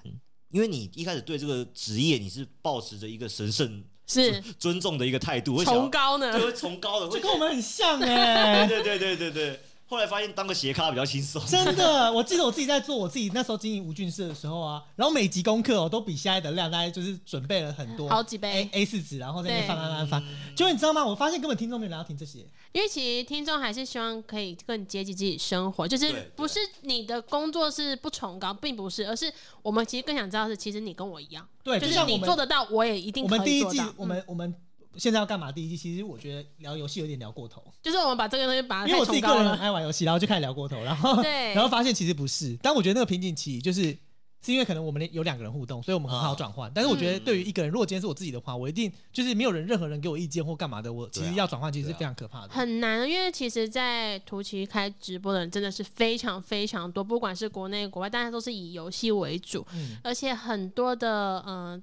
[0.51, 4.40] 因为你一开始对这个职业你是抱持着一个神圣是。
[4.59, 6.32] 尊重的一个态度，会想要崇高呢。
[6.32, 9.61] 对，，会崇高的，会这跟我们很像 哎、对对对对对。
[9.95, 20.24] 后来发现当个斜咖比较轻松，真的，我记得我自己在做我自己那时候经营吴俊社的时候啊，然后每集功课哦都比现在的量，大概就是准备了很多好几倍 A A 四纸，然后在那边翻翻翻翻。
[20.57, 21.07] 结果你知道吗？
[21.07, 22.40] 我发现根本听众没有人要听这些，
[22.72, 29.32] 因为其实听众还是希望可以更接近自己生活，就是不是你的工作是不崇高，并不是，而是
[29.62, 33.95] 我们其实更想知道的是，其实你跟我一样，对，就就是像你做得到，我也一定我们第一季可以做到。
[33.97, 34.55] 我们我们
[34.97, 35.51] 现在要干嘛？
[35.53, 42.57] 第一季其实我觉得聊游戏有点聊过头，就是我们把这个东西把它因为我自己个人很爱玩游戏，然后就开始聊过头，然后对 然后发现其实不是。
[42.62, 43.97] 但我觉得那个瓶颈期就是
[44.42, 46.70] 是因为可能我们有两个人互动，所以我们很好转换。
[46.74, 52.49] 但是我觉得对于一个人，如果今天是我自己的话，我一定就是没有人任何人给我意见或干嘛的，我其实要转换其实是非常可怕的。
[52.49, 61.82] 很难，因为其实，在图奇开直播的人真的是非常非常多，不管是国内国外，大家都是以游戏为主，嗯而且很多的呃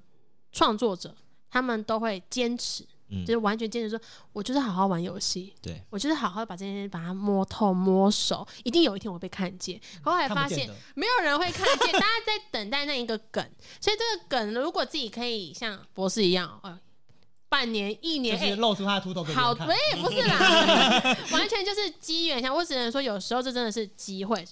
[0.52, 1.16] 创作者
[1.50, 4.00] 他们都会坚持，嗯就是完全坚持说，
[4.32, 9.80] 我就是好好玩游戏，对，我就是好好地把这件事把它摸透摸熟，一定有一天我会被看见。
[10.02, 13.44] 后来发现没有人会看见，大家在等待那一个梗，
[13.80, 16.78] 所以这个梗如果自己可以像博士一样，呃，
[17.48, 19.54] 半年一年，哎、就是露出他的秃头好。
[19.54, 20.38] 对，不是啦，
[21.32, 22.54] 完全就是机缘像。
[22.54, 24.42] 我只能说，有时候这真的是机会，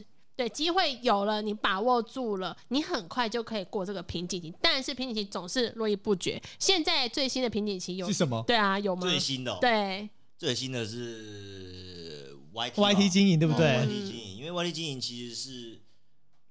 [0.41, 4.51] 对，机会有了，你把握住了，你很快就可以过这个瓶颈期。
[4.63, 6.41] 但是瓶颈期总是络绎不绝。
[6.59, 9.03] 现在最新的瓶颈期有是，什么对啊，有吗？
[9.03, 13.77] 最新的、哦，对，最新的是 YT？YT 经营对不对？
[13.77, 15.83] 哦 YT 经营，因为 YT 经营其实是，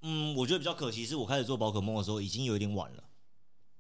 [0.04, 3.04] 嗯，我觉得比较可惜，是我开始做宝可梦的时候已经有一点晚了，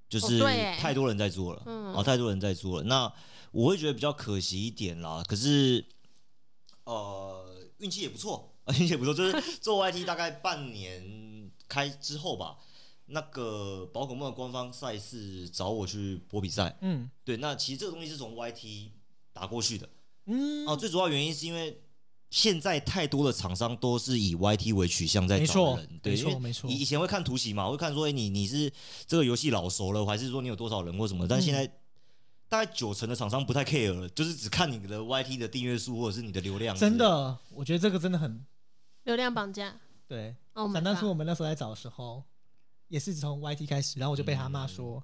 [0.10, 0.40] 就是
[0.80, 2.84] 太多人在做了，嗯哦，太多人在做了。
[2.86, 3.14] 那
[3.52, 5.24] 我会觉得比较可惜一点啦。
[5.28, 5.86] 可是，
[6.86, 7.46] 呃，
[7.78, 8.49] 运气也不错，
[8.90, 12.58] 也不错，就是做 YT 大概半年开之后吧，
[13.08, 18.90] 那个宝可梦的官方赛事找我去播比赛，嗯对，那其实这个东西是从 YT
[19.34, 19.90] 打过去的。
[20.26, 21.82] 嗯，哦，最主要原因是因为
[22.30, 28.72] 现在太多的厂商都是以 YT 为取向在找人，对，因为没错没错以以前会看图形嘛，会看说，哎、你你是
[29.08, 31.28] 这个游戏老熟了，还是说你有多少人或什么？
[31.28, 31.68] 但现嗯在、
[32.48, 36.76] 大概九成的厂商不太 care 了，就是只看你的 YT 的订阅数或者是你的流量。
[36.76, 38.46] 真，的，我觉得这个真的很
[39.10, 39.74] 流量绑架。
[40.08, 40.36] 对。
[40.54, 42.24] Oh 想当初我们那时候在找的时候，
[42.90, 45.02] 也是从 YT 开始，然后我就被他骂说。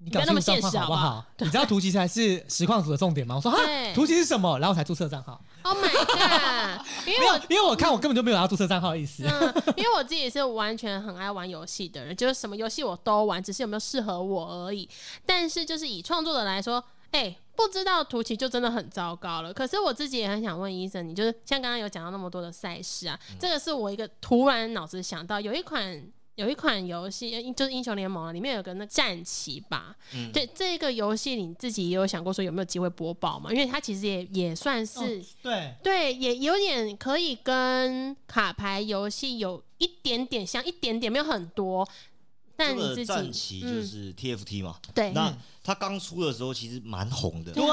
[0.00, 1.24] 你搞那么现实好不好？
[1.38, 3.34] 你知道图奇才是实况组的重点吗？
[3.34, 4.56] 我说哈对，图奇是什么？
[4.60, 5.40] 然后我才注册账号。
[5.62, 6.86] Oh my god！
[7.04, 9.24] 因为我，因为我看我根本就没有要注册账号的意思。
[9.24, 14.88] 嗯，因为我自己是完全很爱玩游戏的人，就是什么游戏我都玩，只是有没有适合我而已。
[15.26, 19.52] 但是就是以创作者来说，哎、不知道图奇就真的很糟糕了。
[19.52, 26.02] 可是我自己也很想问医生，你就是像刚刚有讲到那么多的赛事啊，这个是我一个突然脑子想到，有一款。
[26.38, 29.92] 有一款游戏，呃就是英雄联盟啊，里面有个那战旗吧。
[30.14, 33.50] 嗯对这个游戏，你自己也有想过说有没有机会播报嘛？
[33.50, 41.84] 因为它其实也也算是、哦对，对，也有点可以跟卡牌游戏有一点点像，一点点没有很多。
[42.58, 45.12] 但这个你自己战旗就嗯是 TFT 嘛，对。
[45.12, 45.32] 那
[45.62, 47.64] 它刚出的时候其实蛮红的，对，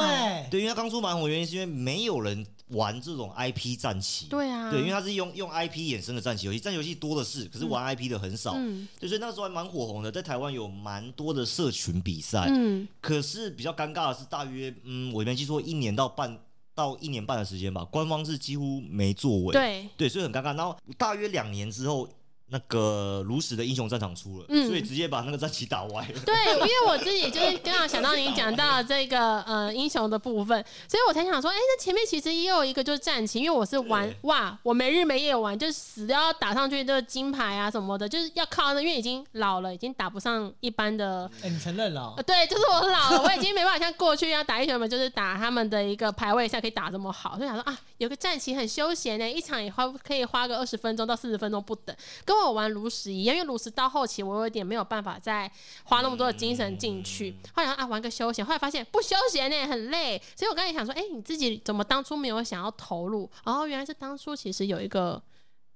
[0.52, 8.88] 对，因为它刚出蛮红的原因是因为没有人玩这种 IP 战旗，对啊，对，因为它是用用 IP 衍生的战旗游戏，战棋游戏多的是，可是玩 IP 的很少，嗯。
[9.00, 12.88] 对，所以那时候还蛮火红的，在台湾有蛮多的社群比赛，嗯。
[13.02, 16.38] 可是比较尴尬的是，大约嗯，我没记错，一年到半
[16.76, 19.90] 到一年半的时间吧，官方是几乎没作为，对。
[19.98, 20.56] 对，所以很尴尬。
[20.56, 22.08] 然后大约两年之后，
[22.48, 26.20] 那个炉石的英雄战场出了，嗯所以直接把那个战旗打歪了。
[26.26, 41.30] 对，因为我自己就是刚好想到你讲到这个呃英雄的部分，所以我才想说，哎、那前面其实也有一个就是战旗，因为我是玩哇，我没日没夜玩，就是死都要打上去就是金牌啊什么的，就是要靠那，因为已经老了，已经打不上一般的。
[41.42, 42.24] 哎，你承认了哦呃，？
[42.24, 55.52] 对，就是我老了，我已经没办法像过去一样打英雄们，就是打他们的一个排位赛可以打这么好，所以想说啊，有个战旗很休闲呢，一场也花可以花个二十分钟到四十分钟不等，跟我玩炉石一样，因为炉石到后期我有点没有办法再
[55.86, 63.30] 花那么多的精神进去，后来啊玩个休闲，后来发现不休闲呢很累，所以我刚才想说，哎、你自己怎么当初没有想要投入？
[63.44, 65.22] 哦，原来是当初其实有一个，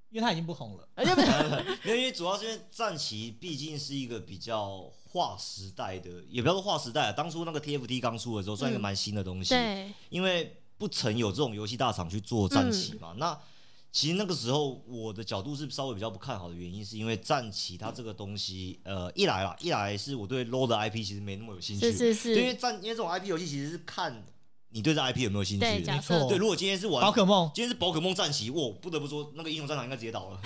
[0.10, 0.88] 因为他已经不红了。
[0.95, 1.28] 呃，就不是
[1.84, 7.12] 因为因为主要是因为战旗毕竟是一个比较划时代的，也不要说划时代啊。
[7.12, 9.49] 当初那个 TFT 刚出的时候，算一个蛮新的东西。
[9.53, 13.14] 对，因为不曾有这种游戏大厂去做战旗嘛。
[13.18, 13.38] 那
[13.92, 24.24] 其实那个时候我的角度是稍微比较不看好的原因，是因为战旗它这个东西，呃，一来啦，一来是我对 low 的 IP 其实没那么有兴趣，是是是，对因为战因为这种 IP 游戏其实是看
[24.72, 25.66] 你对这 IP 有没有兴趣？
[25.66, 25.86] 对，的。
[25.86, 26.20] 假没错。
[26.20, 27.50] 设对，如果今天是玩宝可梦。
[27.56, 30.40] 今天是宝可梦战旗，我不得不说，那个英雄战场应该直接倒了。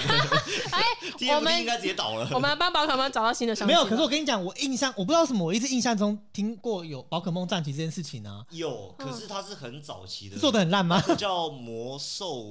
[0.72, 0.82] 哎，
[1.36, 2.30] 我们应该直接倒了。
[2.34, 11.02] 我们帮宝可梦找到新的商机没有，可是我跟你讲，我印象我不知道什么，我一直印象中听过有宝可梦战旗这件事情啊，有，可是它是很早期的，做的很烂吗？
[11.18, 12.46] 叫魔兽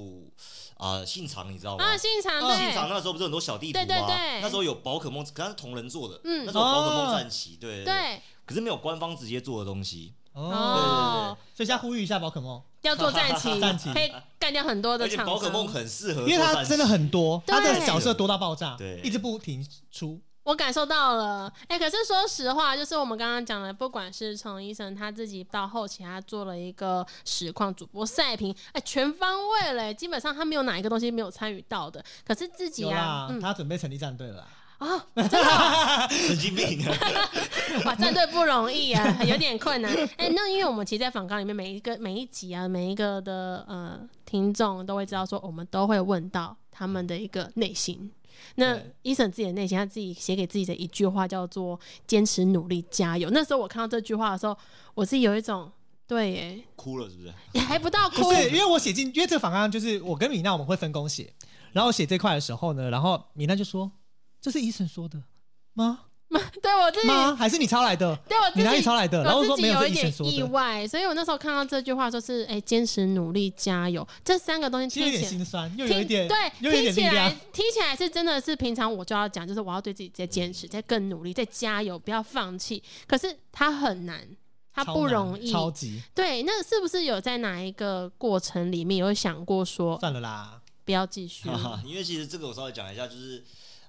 [0.77, 1.83] 啊、信长，你知道吗？
[1.83, 3.85] 啊，信长信长那时候不是很多小地图吗？
[3.85, 4.41] 对对对。
[4.41, 6.45] 那时候有宝可梦，可它是同人做的，嗯。
[6.45, 7.17] 那时候有宝可梦哦。
[7.17, 7.85] 战旗，对对。
[7.85, 13.93] 对，可是没有官方直接做的东西，哦，哦，所以现在呼吁一下宝可梦，要做战旗， 战旗。
[13.93, 15.25] 可以干掉很多的而且厂。
[15.25, 18.99] 宝可梦很适合因为它真的很多，对它的角色多到爆炸，对。
[19.03, 20.19] 一直不停出。
[20.43, 32.03] 我感受到了，哎、可是说实话，就是我们刚刚讲的，不管是从医生他自己到后期，他做了一个实况主播赛评，哎、全方位嘞，基本上他没有哪一个东西没有参与到的。
[32.25, 33.39] 可是自己有啊啦，，嗯。
[33.39, 34.47] 他准备成立战队了啦。
[34.83, 36.97] 啊，真的哦 神经病啊。
[37.85, 39.91] 哇，战队不容易啊，有点困难。
[40.17, 48.11] 哎、那因为我们其实，在访纲里面每一个每一集啊，每一个的呃听众都会知道说，我们都会问到他们的一个内心。
[48.55, 53.29] 那对医生自己的内心，他自己写给自己的一句话叫做“坚持努力加油”。
[53.31, 54.57] 那时候我看到这句话的时候，
[54.95, 55.71] 我自己有一种
[56.07, 57.33] 对耶，哭了是不是？
[57.53, 61.31] 也还不到哭不，是，因为我写进，因为这个访纲就是我跟米娜我们会分工写，
[61.71, 63.89] 然后写这块的时候呢，然后米娜就说
[64.43, 65.23] ：“这是医生说的
[65.71, 66.01] 吗？
[66.61, 67.33] 对我自己，吗？
[67.35, 68.13] 还是你抄来的？
[68.27, 70.31] 对我自己你哪里抄来的？”然后自己说没有，这一点医生说的。
[70.35, 75.29] 意外，所以我那时候看到这句话，说是哎，坚持努力加油，这三个东西其实有听起来。
[75.29, 77.39] 点心酸，又有一点，对，又有一听起来点力量。
[77.53, 82.81] 听起来是真的是平常我就要讲，就是我要对自己再坚持，再更努力，再加油，不要放弃。
[83.07, 84.27] 可是它很难，
[84.73, 85.51] 它不容易。
[85.51, 90.59] 超级对，那是不是有在哪一个过程里面有想过说算了啦。
[90.83, 91.47] 不要继续
[91.85, 93.41] 因为其实这个我稍微讲一下，就是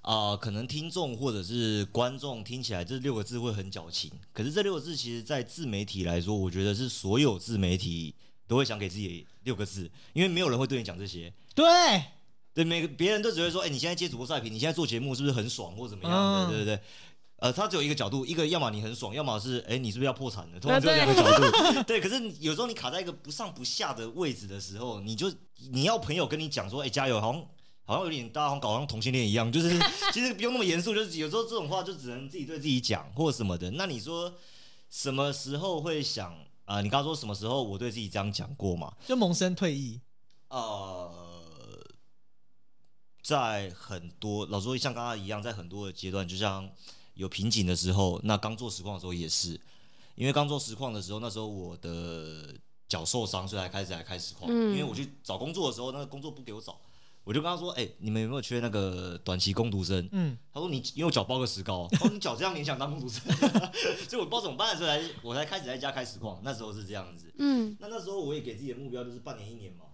[0.05, 8.13] 啊、可能听众或者是观众听起来这六个字会很矫情，可是这六个字其实在自媒体来说，我觉得是所有自媒体
[8.47, 11.33] 都会想给自己六个字，因为没有人会对你讲这些。
[11.55, 11.65] 对，
[12.53, 16.79] 对，每个别人都只会说，哎、你现在接主播赛评，你现在做节目是不是很爽或怎么样的，嗯对不对？
[17.37, 20.59] 呃，他只有一个角度，一个要么你很爽，要么是哎、你是不是要破产了？
[20.59, 21.83] 通常只有两个角度。
[21.83, 25.33] 对，可是有时候你卡在一个不上不下的位置的时候，你就
[25.71, 27.45] 你要朋友跟你讲说，哎、加油，好像
[27.85, 29.69] 好像有点大家好像搞得像同性恋一样，就是
[30.11, 33.71] 其实不用那么严肃，就是有时候这种话就只能自己对自己讲或什么的。
[33.71, 34.33] 那你说
[34.89, 38.91] 什么时候会想啊、你刚刚说什么时候我对自己这样讲过嘛？
[39.05, 40.01] 就萌生退役。
[40.49, 41.13] 呃，
[43.21, 46.67] 在很多老实说，像刚刚一样，在很多的阶段，就像
[47.13, 49.61] 有瓶颈的时候，那刚做实况的时候也是，
[50.15, 52.55] 因为刚做实况的时候，那时候我的
[52.89, 54.49] 脚受伤，所以才开始来开实况。
[54.51, 56.81] 嗯因为我去找工作的时候，那个工作不给我找，
[57.25, 63.21] 我就跟他说：“哎、你们有没有缺那个短期工读生？”嗯，他说你因为我脚包个石膏，他说你脚这样你想当工读生，
[64.07, 67.33] 所以我不知道怎么办的时候才我才开始在家开实况，那时候是这样子。
[67.39, 69.85] 嗯，那那时候我也给自己的目标就是半年一年嘛，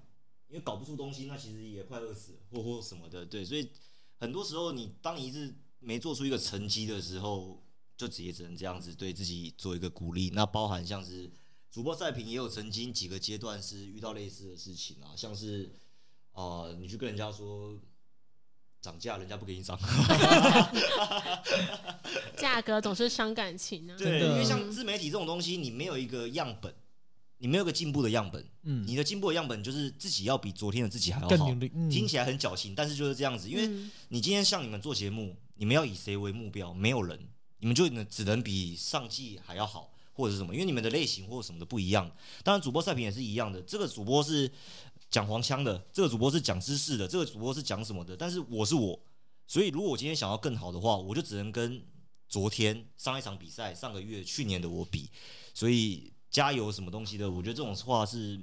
[0.49, 3.69] 因为搞不出东西，那其实也快饿死了，或或什么的，对，所以
[4.17, 7.63] 很多时候你当你一直没做出一个成绩的时候，
[7.95, 10.31] 就直接只能这样子对自己做一个鼓励。
[10.33, 11.31] 那包含像是
[11.71, 15.71] 主播赛评也有曾经几个阶段是遇到类似的事情啊，像是
[16.33, 17.77] 呃你去跟人家说
[18.81, 19.77] 涨价，人家不给你涨，
[22.35, 23.95] 价格总是伤感情啊。
[23.97, 26.73] 对，因为像自媒体这种东西，你没有一个样本，
[27.37, 31.53] 你没有一个进步的样本，嗯，你的进步的样本就是自己要比昨天的自己还要好更努。
[31.59, 33.47] 力，嗯听起来很矫情，但是就是这样子。
[33.47, 36.73] 因为嗯你今天像你们做节目，你们要以谁为目标？
[36.73, 37.19] 没有人，
[37.59, 40.55] 你们就能只能比上季还要好，或者是什么？
[40.55, 42.09] 因为你们的类型或者什么的不一样。
[42.43, 43.61] 当然，主播赛评也是一样的。
[43.61, 44.49] 这个主播是
[45.11, 48.17] 讲黄腔的，这个主播是讲知识的，这个主播是讲什么的。
[48.17, 48.97] 但是我是我，
[49.45, 51.83] 所以如果我今天想要更好的话，我就只能跟
[52.29, 55.09] 昨天上一场比赛、上个月、去年的我比。
[55.53, 58.39] 所以加油什么东西的，我觉得这种话是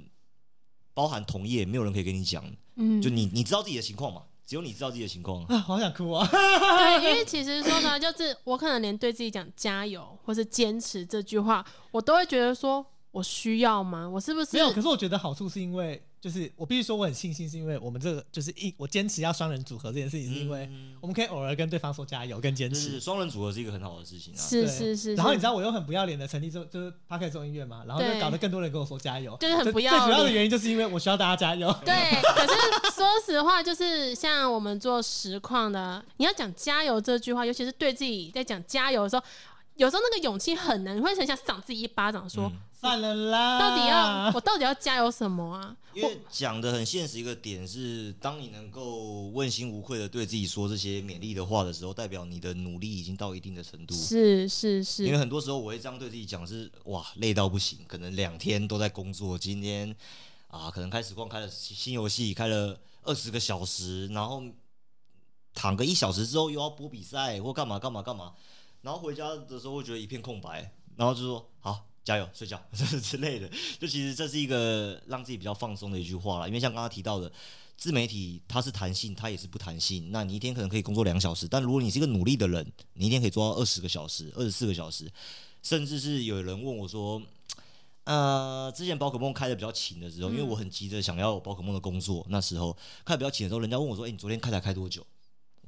[0.93, 2.45] 包含同业，没有人可以跟你讲。
[2.75, 4.23] 嗯，就你你知道自己的情况嘛？
[4.45, 5.43] 只有你知道自己的情况。
[5.49, 6.25] 啊，好想哭啊！
[6.29, 14.07] 对，因为其实说呢，就是我可能连对自己讲加油或是坚持这句话，我都会觉得说，我需要吗？
[14.07, 22.99] 我是不是没有，可是我觉得好处是因为，就是我必须说我很庆幸，是因为我们这个就是一我坚持要双人组合这件事情，是因为嗯我们可以偶尔跟对方说加油跟坚持是。
[22.99, 24.37] 双人组合是一个很好的事情啊。
[24.37, 31.73] 是对是是，然后你知道，我又很不要脸的成立这就是 p a r k e 中音乐嘛，然后就搞得更多人跟我说加油，就是很不要最主要的原因就是因为我需要大家加油。
[31.83, 39.23] 对，可是说实话，就是像我们做实况的，你要讲加油这句话，尤其是对自己在讲加油的时候，
[39.79, 45.75] 有时候那个勇气很难，你会很想赏自己一巴掌，说、嗯算了啦，到底要我到底要加油什么啊？
[45.93, 53.93] 因为讲的很现实一个点是，当你能够问心无愧的对自己说这些勉励的话的时候，代表你的努力已经到一定的程度。
[53.93, 59.93] 是是是，因为很多时候我会这样对自己讲是，哇，累到不行，可能两天都在工作，今天
[60.47, 64.41] 啊，可能开始逛开了新新游戏，开了二十个小时，然后
[65.53, 68.31] 躺个一小时之后又要播比赛或干嘛干嘛干嘛，
[68.81, 72.61] 然后回家的时候会觉得一片空白，然后就说好加油睡觉
[73.03, 73.49] 之类的，
[73.79, 77.31] 就其实这是一个让自己比较放松的一句话啦，因为像刚刚提到的。
[77.79, 80.11] 自媒体它是弹性，它也是不弹性。
[80.11, 85.09] 那你一天可能可以工作两小时，但如果你是一个努力的人，你一天可以做到二十个小时、二十四个小时，
[85.63, 87.21] 甚至是有人问我说，
[88.03, 92.75] 呃，之前宝可梦开的比较勤的时候，因为我很急着想要宝可梦的工作，那时候
[93.05, 95.07] 开的比较勤的时候，人家问我说，哎、你昨天开台开多久？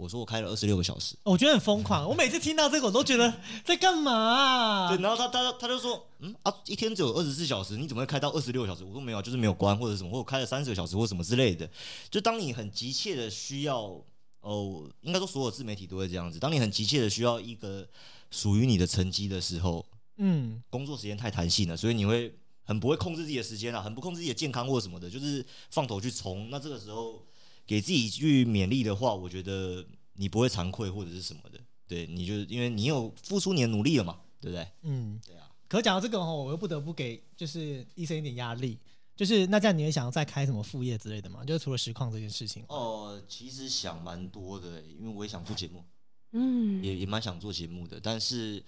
[0.02, 1.16] 我说我开了二十六个小时。
[1.24, 2.10] 我觉得很疯狂。
[2.10, 3.32] 我每次听到这个，我都觉得
[3.64, 8.84] 在干嘛啊、对，然后他他他就说，嗯啊，一天只有二十四小时，你怎么会开到二十六小时？
[8.84, 11.70] 我说没有啊，就是没有关或者什么，或者开了三十个小时或什么之类的。
[12.10, 14.02] 就当你很急切的需要，
[14.42, 16.40] 哦，应该说所有自媒体都会这样子。
[16.40, 17.88] 当你很急切的需要一个
[18.32, 19.86] 属于你的成绩的时候，
[20.18, 22.34] 嗯，工作时间太弹性了，所以你会
[22.64, 26.50] 很不会控制自己的时间啊，很不控制自己的健康或者什么的，就是放头去冲。
[26.50, 27.24] 那这个时候
[27.66, 31.60] 给自己一句勉励的话，我觉得你不会惭愧或者是什么的。
[31.88, 34.68] 对，你就因为你有付出你的努力了嘛，对不对？
[34.84, 35.50] 嗯，对啊。
[35.68, 38.78] 可是讲到这个哦，我又不得不给就是医生一点压力，
[39.16, 41.44] 就是那这样你也想要再开什么副业之类的吗？
[41.46, 45.84] 就是除了实况这件事情，哦，其实想蛮多的，因为我也想做节目，
[46.32, 48.00] 嗯，也也蛮想做节目的。
[48.02, 48.64] 但是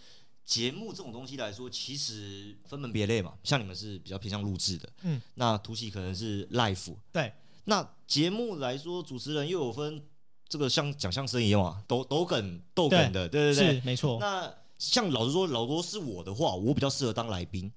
[0.45, 7.33] 节目这种东西来说，其实分门别类嘛，像你们是比较偏向录制的，嗯，那图奇可能是 live，对，
[7.65, 10.03] 那节目来说，主持人又有分
[10.47, 13.75] 这个像讲相声一样啊，抖抖梗、逗梗的，对对对。
[13.75, 17.71] 是没错，那像老实说，老多是我的话，我比较适合当来宾，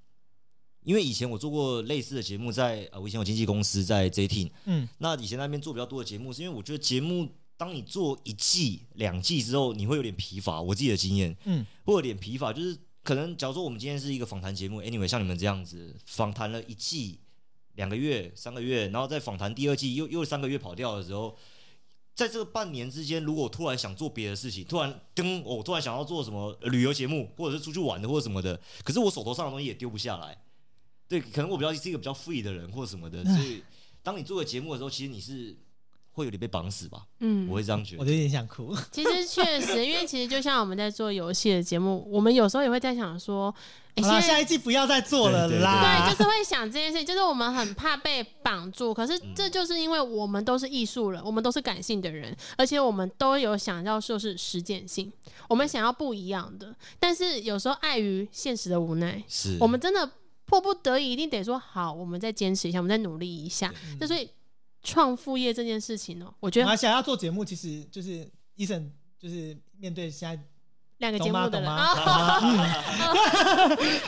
[0.83, 10.61] 因为以前我做过类似的节目在，呃，我以前有经纪公司在 J T，嗯，那以前那边做比较多的节目，是因为我觉得节目当你做一季、两季之后，你会有点疲乏。
[10.61, 17.21] 我自己的经验，嗯，会有点疲乏，就是可能假如说我们今天是一个访谈节目，anyway，像你们这样子访谈了一季、
[17.77, 21.37] 两个月、三个月，然后再访谈第二季又又三个月跑掉的时候。
[22.15, 30.35] 在这个半年之间，如果突然想做别的事情，突然跟，我突然想要做什么旅游节目，或者是出去玩的，或者什么的，可是我手头上的东西也丢不下来。
[31.07, 33.63] 对，可能我比较是一个比较 free 的人，或者什么的，所以
[34.03, 35.55] 当你做个节目的时候，其实你是
[36.17, 37.03] 会有点被绑死吧？
[37.21, 38.03] 嗯我会这样觉得。
[38.03, 38.75] 我有点想哭。
[38.91, 43.55] 其实确实，因为其实就像我们在做游戏的节目，我们有时候也会在想说，
[43.97, 46.07] 哎、 好啦，现在下一季不要再做了啦。
[46.07, 48.95] 对，就是会想这件事，就是我们很怕被绑住。
[48.95, 55.13] 可嗯是这就是因为我们都是艺术人，我们都是感性的人，而且我们都有想要说是实践性，
[55.51, 56.75] 我们想要不一样的。
[56.99, 60.11] 但是有时候碍于现实的无奈，是我们真的
[60.47, 63.73] 迫不得已，一定得说好，我们再坚持一下，我们再努力一下。
[63.99, 64.29] 那所以
[64.87, 70.41] 创副业这件事情哦、我觉得我还想要做节目，其实就是医生，就是面对现在
[70.99, 71.33] 两个节？
[71.33, 71.69] 目的人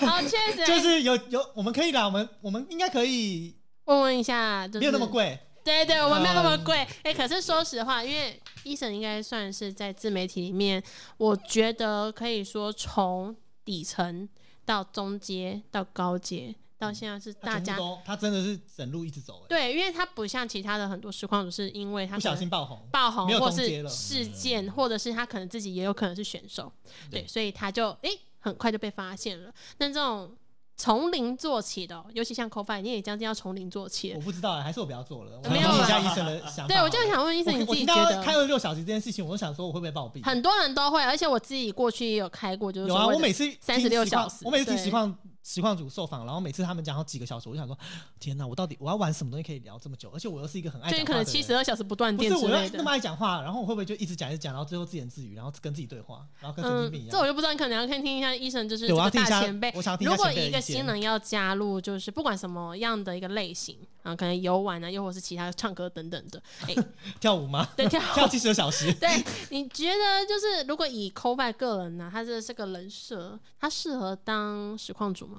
[0.07, 3.57] 好，确实就是有有，我们可以啦，我们我们应该可以，
[3.87, 5.37] 问问一下，就是没有那么贵。
[5.65, 6.87] 对对，我们没有那么嗯贵。
[7.03, 10.83] 哎、可是说实话，因为医生应该算是在自媒体里面，
[11.19, 14.27] 我觉得可以说从底层
[14.65, 26.73] 到中阶到高阶到现在是大家他真的是整路一直走，哎，对，因为他不像其他的很多实况主，是因为他不小心爆红，爆红没有，或是事件，或者是他可能自己也有可能是选手，
[27.11, 29.53] 对，对所以他就诶、很快就被发现了。
[29.79, 30.33] 那这种
[30.77, 34.21] 从零做起的哦、尤其像 CoFi，你也将近要从零做起我。
[34.21, 36.69] 不知道哎，还是我不要做了，我没有听一下医生的想法。
[36.69, 38.23] 对，我就想问医生，你自己觉得？
[38.23, 40.25] 开了六小时这件事情，我就想说我会不会暴毙？
[40.25, 45.13] 很多人都会，而且我自己过去也有开过，就是有啊，所谓的我每次三十六小时我每次实况
[45.43, 47.77] 实况组受访，然后每次他们讲好几个小时，我就想说，
[48.21, 50.11] 天哪，我到底我要玩什么东西可以聊这么久？
[50.13, 52.91] 而且我又是一个很爱就你可能七十二小时不断电之类是我又那么。
[52.91, 57.11] 爱讲话，然后我会不会就一直讲一直讲，然后最后自言自语，然后跟自己对话，然后跟神经病一嗯，样？
[57.13, 59.97] 这我就不知道，你可能要看听一下医生，就是对这个我要听一下大前辈我想。
[59.97, 66.75] 听一下如果一个新人要加入，就是不管什么样的一个类型啊，可能游玩啊，又或是其他唱歌等等的，哎、
[67.21, 67.69] 跳舞吗？
[67.77, 69.09] 对跳跳七十二小时， 对，
[69.51, 75.38] 你觉得就是如果以 COBY 个人呢、他这是个人设，他适合当实况主吗？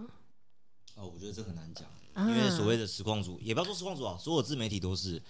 [0.99, 5.21] 哦，我觉得这很难讲，啊因为所谓的实况组，也不要说实况组啊，所有自媒体都是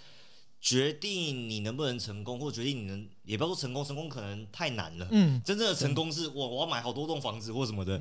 [0.59, 5.07] 决定你能不能成功，或决定你能，也不要说成功，成功可能太难了。
[5.11, 7.99] 嗯真正的成功是我我要买好多栋房子或什么的，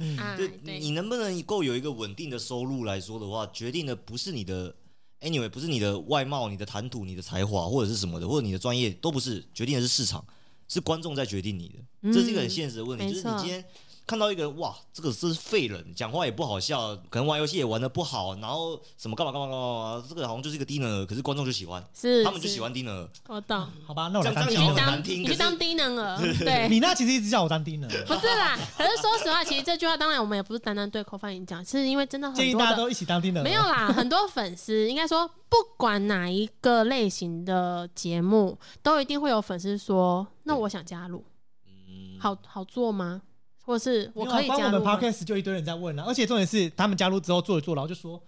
[0.63, 4.75] 你能不能够有一个稳定的收入来说的话，决定的不是你的
[5.21, 10.25] ，anyway，不是你的外貌、你的谈吐、你的才华或者是什么的，或者你的专业，都不是，决定的是市场，
[10.69, 13.63] 是观众在决定你的，这是一个很现实的问题，就是你今天。
[14.09, 23.09] 看到一个人哇，这个是废人，讲话也不好笑，可能玩游戏也玩的不好，然后什么干嘛干嘛干嘛这个好像就是一个低能儿，可是观众就喜欢，是他们就喜，欢低能儿。
[23.27, 23.69] 我懂。
[23.87, 24.77] 好吧，那我来这样当低。
[24.79, 28.59] 当难听你去当低能儿，对，米娜其实一直叫我当低能， 不是啦。
[28.79, 33.45] 可是说实话，其实这句话当然我们也不是单单对 o f i 讲，是因为真的建很多建议 大家都一起当低能。
[33.45, 41.23] 没有啦，很多粉丝应该说，不管哪一个类型的节目，都一定会有粉丝说：“那我想加入，
[41.67, 43.21] 嗯，好好做吗？
[43.69, 48.19] 或是我可以光我们加入吗？podcast 就一堆人在问了，而且重点是他们加入之后做一做，然后就说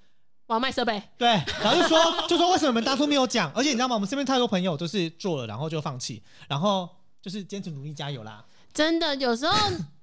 [0.47, 1.03] 我要卖设备。
[1.17, 1.29] 对，
[1.63, 3.51] 然后就说 就说为什么你们当初没有讲？
[3.55, 3.95] 而且你知道吗？
[3.95, 6.87] 我们身边太多朋友都是做了，然后就放弃，然后
[7.23, 8.45] 就是坚持努力加油啦。
[8.75, 9.57] 真的，有时候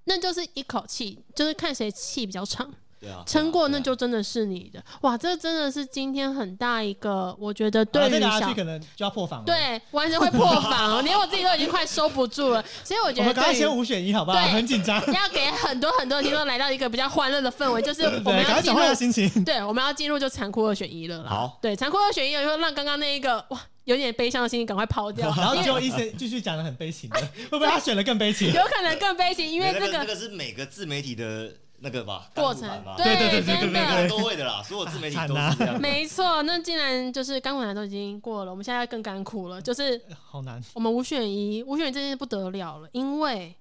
[0.05, 2.73] 那就是一口气，就是看谁气比较长，对
[3.09, 4.83] 啊，撑过那就真的是你的。
[5.01, 12.63] 哇，这真的是今天很大一个，我觉得对于小可能就要破防了。，对完全会破防哦， 连我自己都已经快收不住了。
[12.83, 14.37] 所以我觉得我们刚刚先五选一好不好？
[14.47, 14.97] 很紧张。
[15.13, 19.43] 要给很多很多听众来到一个比较欢乐的氛围，就是我们要进入心情。
[19.43, 21.29] 对，我们要进入就残酷二选一了啦。
[21.29, 28.51] 好，对，残酷二选一，会让刚刚那一个哇有点悲伤的心情赶快抛掉， 然后因为就医生继续讲的很悲情的，会不会他选的更悲情？
[28.53, 32.67] 有可能更悲情，因为这个那个那个是每个自媒体的那个吧过程
[32.97, 34.09] 对对对每个人的。
[34.09, 35.79] 都会的啦，所有自媒体都是这样。
[35.79, 39.61] 没错，那既然就是甘苦谈都已经过了，我们现在更甘苦了。
[39.61, 40.63] 就是好难。
[40.73, 43.55] 我们五选一，五选一这件事不得了了，因为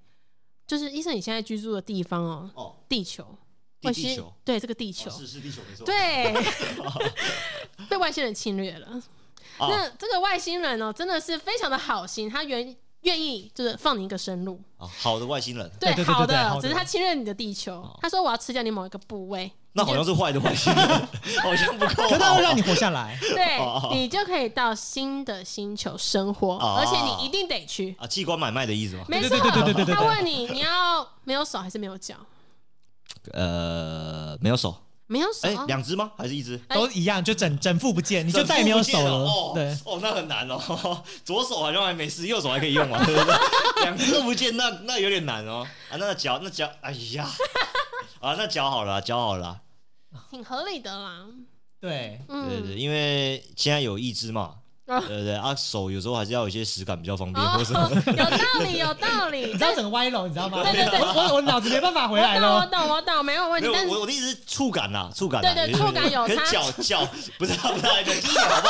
[0.67, 3.23] 就是医生你现在居住的地方哦，哦，地球，
[3.81, 5.85] 地外星球，对这个地球哦，是是地球没错。
[5.85, 6.35] 对，
[7.89, 8.89] 被外星人侵略了。
[9.59, 12.75] 啊那这个外星人哦，真的是非常的好心，他愿
[13.07, 17.89] 愿意就是放你一个生路，啊，好的外星人，对对对对好的，好的只是他侵略你的地球。
[18.03, 21.09] 他说我要吃掉你某一个部位，那好像是坏的外星人，
[21.41, 23.17] 好像不够可他好会让你活下来。
[23.21, 27.95] 对哦你就可以到新的星球生活，哦而且你一定得去。
[27.99, 29.05] 啊，器官买卖的意思吗？
[29.09, 32.17] 没错，对对对对对对对他问你你要没有手还是没有脚？
[33.33, 34.75] 呃，没有手，
[35.09, 36.11] 没有手两只吗？
[36.17, 36.61] 还是一只？
[36.69, 39.13] 哎都一样，就整整副不见，你就再也没有手了。
[39.13, 41.03] 哦对，哦，那很难哦。
[41.25, 43.35] 左手好像还没事，右手还可以用嘛，对不对？
[43.85, 45.67] 两只都不见，那那有点难哦。
[45.91, 47.29] 啊，那脚，那脚，哎呀，
[48.21, 49.61] 啊，那脚好了啊，脚好了啊。
[50.31, 51.27] 挺合理的啦。
[51.81, 54.55] 对，嗯，对对，因为现在有一只嘛，啊
[55.07, 57.91] 对对对啊，手有时候还是要有一些实感比较方便，哦或者什么。
[58.07, 59.47] 有道理，有道理。
[59.47, 60.63] 你知道整个歪楼，你知道吗？
[60.63, 62.67] 对对对我我我脑子没办法回来我懂，我。
[62.67, 63.73] 懂，我懂，没有问没有，。
[63.73, 65.53] 题但是我我的意思是触感呐，触感啦。
[65.53, 68.69] 对对触感有差脚脚不是不是，冷静一点好不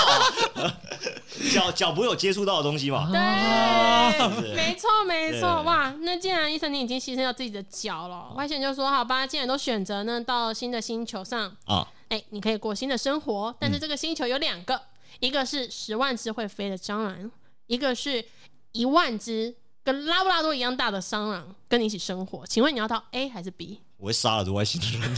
[0.60, 0.70] 好？
[1.52, 3.10] 脚脚不会有接触到的东西嘛？
[3.12, 5.92] 对，是没错没错，哇！
[6.00, 14.80] 那既然医生你已经牺牲掉自己的脚了，外星人就说好吧，既然都选择呢到新的星球上，啊，哎，你可以过新的生活，但是这个星球有两个，
[15.20, 17.30] 一个是十万只会飞的蟑螂，
[17.66, 18.24] 一个是
[18.72, 23.80] 一万只跟拉布拉多一样大的蟑螂跟你一起生活，请问你要到 A 还是 B？
[23.98, 25.10] 我会杀了这外星人。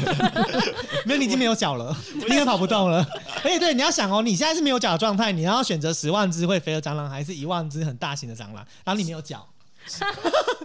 [1.05, 3.05] 没有，你已经没有脚了，应该跑不动了。
[3.43, 8.57] 而且对，你要想哦，你现在是没有脚的状态，你要选择十万只会飞的蟑螂，还是一万只很大型的蟑螂？
[8.85, 9.49] 然后你没有脚，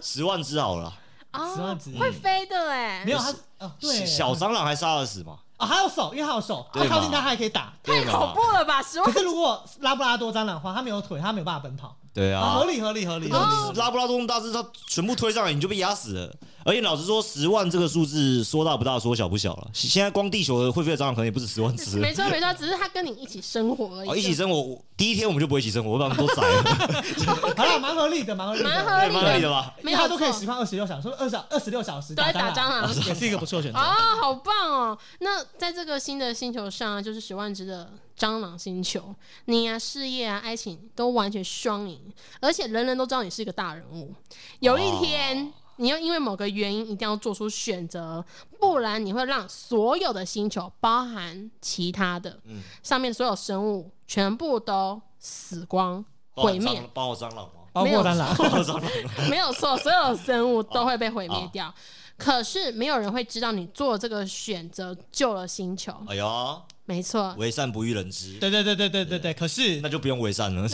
[0.00, 0.96] 十万只好了
[1.32, 5.40] 啊，哦10万只会飞的哎没，有它哦，对，小蟑螂还杀得死吗？
[5.56, 7.72] 哦，还有手，因为还有手，它对嘛靠近它它还可以打。
[7.82, 8.82] 太对嘛恐怖了吧！
[8.82, 11.96] 十万可是如果拉布拉多蟑螂的话，它没有腿，它没有办法奔跑。
[12.12, 13.78] 对啊啊，合，理合理合理合哦理。
[13.78, 16.34] 拉布拉多那么大只，它全部推上来你就被压死了。
[16.64, 19.70] 而且老实说，十万这个数字说大不大，说小不小了。
[19.74, 21.98] 现在光地球的会飞的蟑螂可能也不止十万只。
[21.98, 24.08] 没错没错，只是他跟你一起生活而已。
[24.08, 26.62] 哦，一起生活，我第一天我们就不会一起生活，我把他们都宰了，
[27.54, 29.12] 好了，蛮合理的，蛮合理的，蛮合对理的。
[29.12, 29.74] 蛮合理的吧？
[29.82, 33.78] 没有他都可以错实况二十六小时，二十二十六小时都 在打蟑蟑螂也是一个不错选择。
[33.78, 34.98] 啊，好棒哦！
[35.20, 42.00] 那在这个新的星球上啊，就是十万只的蟑螂星球，你啊事业啊爱情都完全双赢，
[42.40, 44.14] 而且人人都知道你是一个大人物。
[44.60, 48.24] 有一天，你要因为某个原因一定要做出选择，
[48.60, 56.82] 不然你会让所有的星球，包含其他的，嗯上面所有生物全部都死光毁灭。
[56.92, 57.50] 包括蟑螂吗？
[57.72, 58.90] 包括蟑螂，包括蟑螂，
[59.28, 61.74] 没有错，所有生物都会被毁灭掉。
[62.16, 65.92] 可是没有人会知道你做这个选择救了星球。
[66.06, 69.34] 哎呦，没错，为善不欲人知，对对对对对对对。
[69.34, 70.68] 可是那就不用为善了。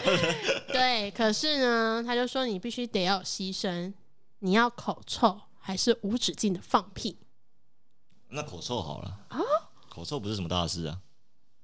[0.72, 1.10] 对。
[1.10, 3.92] 可是呢，他就说你必须得要有牺牲，
[4.40, 7.16] 你要口臭还是无止境的放屁？
[8.28, 9.38] 那口臭好了啊
[9.88, 11.00] 口臭不是什么大事啊，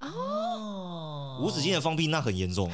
[0.01, 2.71] 哦，无止境的放屁那很严重，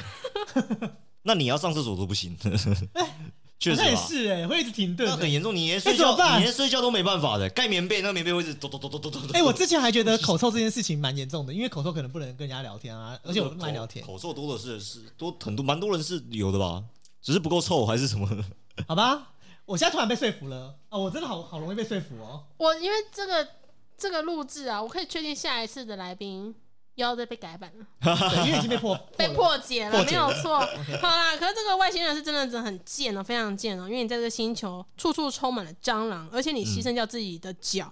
[1.23, 2.37] 那你要上厕所都不行，
[3.61, 3.97] 确实那也？
[3.97, 5.15] 是哎，会一直停顿的。
[5.15, 9.31] 那很严重，你连睡觉你连睡觉都没办法的，盖棉被那个棉被会一直咚咚咚咚咚咚咚。
[9.37, 16.83] 哎，我之前还觉得口臭这件事情蛮严重的，因为口臭可能不能跟人家聊天啊，而且我不爱聊天，口臭多的是是多很多蛮多人是有的吧，
[17.21, 18.27] 只是不够臭还是什么？
[18.89, 19.29] 好吧？
[19.73, 22.45] 我现在突然被说服了哦，我真的好好容易被说服哦。
[22.59, 23.49] 我因为这个
[23.97, 26.55] 这个录制啊，我可以确定下一次的来宾
[26.97, 27.87] 又要再被改版了。
[28.03, 30.59] 对，因为已经被破 被破解了，破解了没有错。
[31.01, 37.91] 好啦，可是这个外星人是真的真的很贱哦，非常贱哦，因为你在这个星球处处充满了蟑螂，而且你牺牲掉自己的脚，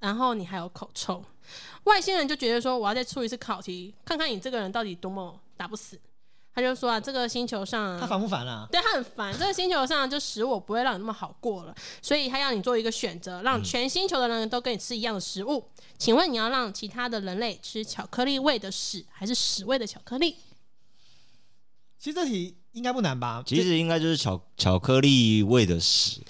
[0.00, 1.24] 然后你还有口臭。
[1.84, 6.00] 外星人就觉得说，我要再出一次考题，看看你这个人到底多么打不死。
[6.56, 7.98] 他就说啊，这个星球上啊。
[8.00, 8.66] 他烦不烦啊？
[8.72, 15.68] 对他很烦，这个星球上就使我不会让你那么好过了，所以他要你做一个选择，让全星球的人都跟你吃一样的食物。
[15.98, 20.34] 请问你要让其他的人类吃巧克力味的屎，还是屎味的巧克力？
[21.98, 23.42] 其实这题应该不难吧？
[23.46, 26.22] 其实应该就是巧巧克力味的屎，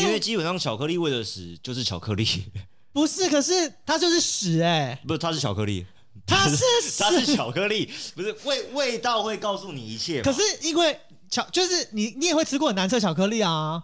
[0.00, 2.26] 因为基本上巧克力味的屎就是巧克力，
[2.92, 5.86] 不是，可是它就是屎哎，不是它是巧克力，
[6.26, 6.64] 它是
[6.98, 7.34] 它是。
[7.34, 10.22] 巧克力，不是味味道会告诉你一切。
[10.22, 11.00] 可是因为
[11.30, 13.82] 巧，就是你你也会吃过很难吃的巧克力啊。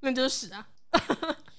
[0.00, 0.66] 那就是屎啊！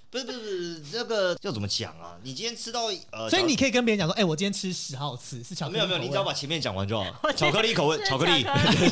[0.10, 2.16] 不是不是不是这个要怎么讲啊？
[2.24, 7.20] 你今天吃到呃，所以你可以跟别人讲说，哎、我今天吃屎，好好吃，是巧克力没有没有，你只要把前面讲完就好了。
[7.36, 8.46] 巧克力口味，巧克力，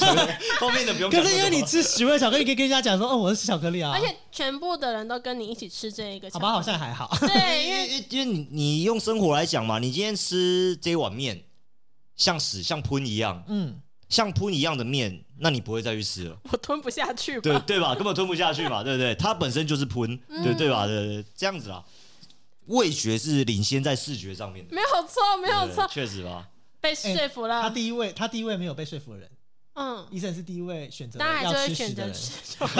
[0.59, 1.30] 后面的不用讲可。
[1.30, 3.91] 是因为你吃屎味巧克力，可以跟人家讲说，哦，我是吃巧克力啊。
[3.93, 7.09] 而且全部的人都跟你一起吃这一个，好吧，好像还好。
[7.22, 11.45] 对，因为 因为你你用生活来讲嘛，你今天吃这碗面，
[12.18, 13.80] 像屎像喷一样，嗯，
[14.16, 17.41] 像喷一样的面，那你不会再去吃了， 我吞不下去吧？
[17.41, 17.93] 对对吧？
[17.93, 19.13] 根本吞不下去嘛， 对不对？
[19.16, 20.88] 它本身就是喷，嗯对对吧？
[20.88, 21.84] 对对对，这样子啦。
[22.68, 26.47] 味觉是领先在视觉上面的，没有错，没有错，确实吧？
[26.80, 27.61] 被说服了。
[27.61, 29.30] 他第一位，他第一位没有被说服的人，
[29.76, 32.76] 嗯，医生是第一位选择当然就会选择吃屎的人。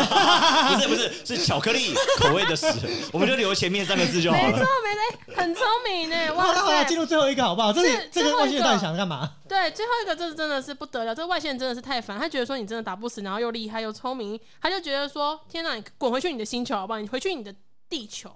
[0.74, 0.76] 吃。
[0.76, 2.68] 不是不是，是巧克力口味的屎，
[3.12, 4.66] 我们就留前面三个字就好没错，了。
[4.84, 6.16] 没错，很聪明呢！
[6.34, 7.74] 好了好了，哇塞进，入最后一个好不好？
[7.74, 9.30] 这是里这最后一个个外星人到底想干嘛？
[9.48, 17.00] 对，最后一个这真的是不得了，这个外星人真的是太烦，他觉得说你真的打不死，然后又厉害又聪明，他就觉得说天哪，你滚回去你的星球好不好？
[17.00, 17.54] 你回去你的
[17.90, 18.34] 地球。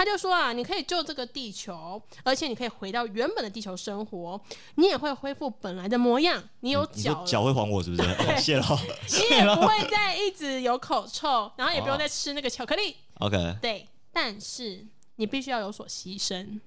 [0.00, 4.40] 他就说啊，你可以救这个地球，而且你可以回到原本的地球生活，
[4.76, 6.42] 你也会恢复本来的模样。
[6.60, 8.08] 你有脚脚会还我是不是？
[8.08, 8.64] 哦谢了。
[9.12, 12.96] 你也不会再一直有口臭，然后也不用再吃那个巧克力。
[13.18, 14.86] OK，对，但是
[15.16, 16.58] 你必须要有所牺牲。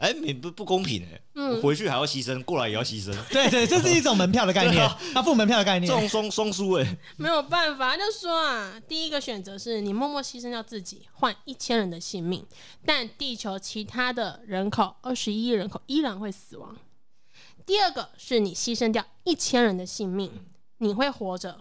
[0.00, 5.86] 哎，你不不公平哎，嗯我回去还要牺牲，过来也要牺牲， 对对，这是一种门票的概念，他付门票的概念。
[5.86, 6.96] 这种双双输哎。
[7.18, 12.46] 没有办法，就说啊，第一个选择是你默默牺牲掉自己，换一千人的性命，
[12.86, 16.74] 但地球其他的人口二十一亿人口依然会死亡。
[17.66, 20.32] 第二个是你牺牲掉一千人的性命，
[20.78, 21.60] 你会活着，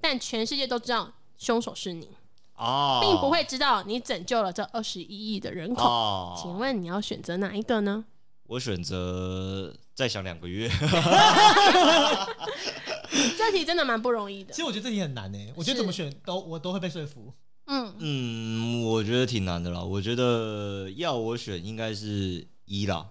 [0.00, 2.10] 但全世界都知道凶手是你，
[2.56, 5.84] 哦，并不会知道你拯救了这二十一亿的人口。
[5.84, 6.38] 哦。
[6.40, 8.04] 请问你要选择哪一个呢？
[8.48, 10.70] 我选择再想两个月。
[13.36, 14.58] 这题真的蛮不容易的其。
[14.58, 17.32] 实我觉得这题很难呢，我觉得怎么选都我都会被说服。
[17.66, 19.82] 嗯，嗯，我觉得挺难的啦。
[19.82, 23.08] 我觉得要我选，应该是一啦，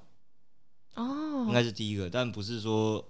[0.95, 3.05] 哦应哦，该是第一个，但不是说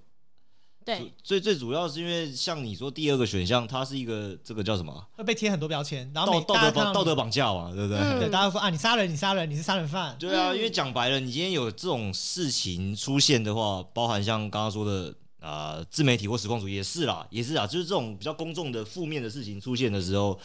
[0.86, 5.02] 对，最最主要是因为像你说第二个选项，它是一个这个叫什么啊？
[5.18, 8.00] 会被贴很多标签，然后道德绑道德绑架嘛，对不对？
[8.00, 8.20] 嗯。
[8.20, 10.16] 对，大家说啊，你杀人，你杀人，你是杀人犯。
[10.20, 10.56] 对啊，嗯。
[10.56, 20.40] 因为讲白了，你今天有这种事情出现的话，包含像刚刚说的啊、自媒体或实况主义也是啦，也是啊，就是这种比较公众的负面的事情出现的时候，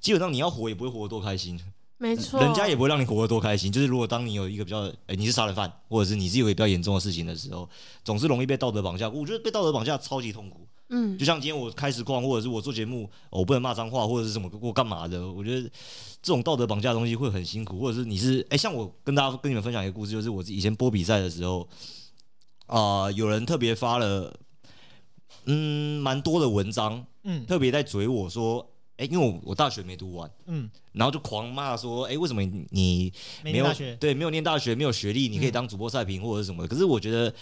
[0.00, 1.60] 基本上你要活也不会活得多开心，
[2.02, 3.70] 没错，人家也不会让你活得多开心。
[3.70, 7.68] 就是如果当你有一个比较，哎、你是杀人犯，或者是你是有一个比较严重的事情的时候，
[8.02, 9.06] 总是容易被道德绑架。
[9.06, 10.66] 我觉得被道德绑架超级痛苦。
[10.92, 15.30] 嗯就像今天我开实况，或者是我做节目，哦我不能骂脏话，或者是什么我干嘛的？
[15.30, 15.68] 我觉得
[16.22, 21.68] 这种道德绑架的东西会很辛苦，或者是你是哎、像我跟大家跟你们分享一个故事，就是我以前播比赛的时候，
[22.66, 24.34] 啊、有人特别发了
[25.44, 28.66] 嗯蛮多的文章，嗯特别在嘴我说，
[29.00, 33.12] 哎、因为我我大学没读完，嗯，然后就狂骂说，哎、为什么你你
[33.42, 36.68] 没有大学，对没有念大学，没有学历，你可以嗯当主播赛评或者是什么的？
[36.68, 37.34] 可是我觉得，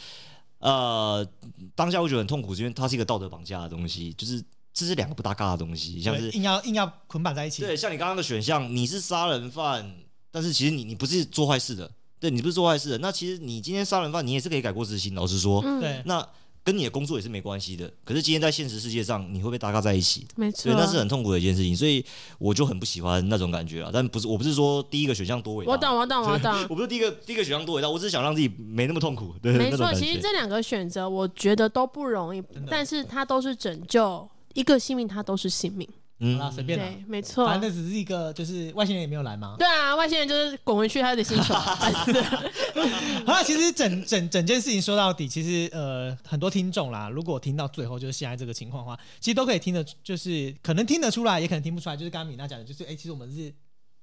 [0.61, 1.29] 呃，
[1.75, 4.41] 当下我觉得很痛苦，是因为它是一个道德绑架的东西，就是
[4.73, 7.63] 这是两个不搭嘎的东西，像是硬要硬要捆绑在一起。
[7.63, 9.97] 对，像你刚刚的选项，你是杀人犯，
[10.31, 11.91] 但是其实你你不是做坏事的，
[12.21, 15.13] 对你不是做坏事的，那其实你今天杀人犯，你也是可以改过自新。
[15.17, 16.25] 老实说，嗯，对那
[16.69, 17.91] 跟你的工作也是没关系的。
[18.05, 22.05] 可是今天在现实世界上，你会被搭嘎在一起，没错对，，那是很痛苦的一件事情，所以
[22.39, 23.89] 我就很不喜欢那种感觉啊。
[23.91, 26.53] 但不是，我不是说第一个选项多伟大，我懂，我懂，我懂。
[26.69, 29.91] 我不是第一个第一个选项多伟大，我只是想让自己没那么痛苦，对，没错。
[29.95, 35.89] 其实这两个选择，我觉得都不容易，但是它都是拯救一个性命，它都是性命。
[36.21, 37.47] 嗯好啦，随便啦，对，没错。
[37.47, 39.55] 反正那只是一个，就是外星人也没有来嘛。
[39.59, 41.55] 对啊，外星人就是滚回去他的星球。
[43.27, 51.97] 好啦，其实整整整件事情说到底，其实呃很多听众啦，如果听到最后就是现在这个情况的话，其实都可以听得，就是可能听得出来，也可能听不出来。
[51.97, 53.53] 就是刚刚米娜讲的，就是哎、其实我们是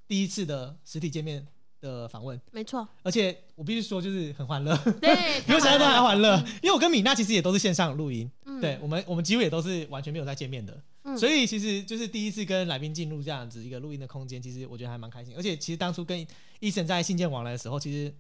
[0.07, 1.45] 第一次的实体见面
[1.81, 6.37] 的访问，没错，而且我必须说就是很欢乐， 对，比我想象中还欢乐。
[6.61, 10.79] 因为我跟米娜其实也都是线上录音，嗯对我们我们几乎也都是完全没有在见面的。
[11.06, 15.34] 嗯所以其实就是第一次跟来宾进入这样子一个录音的空间，其实我觉得还蛮开心。
[15.38, 16.27] 而且其实当初跟
[16.60, 18.14] 医生在信件往来的时候，其实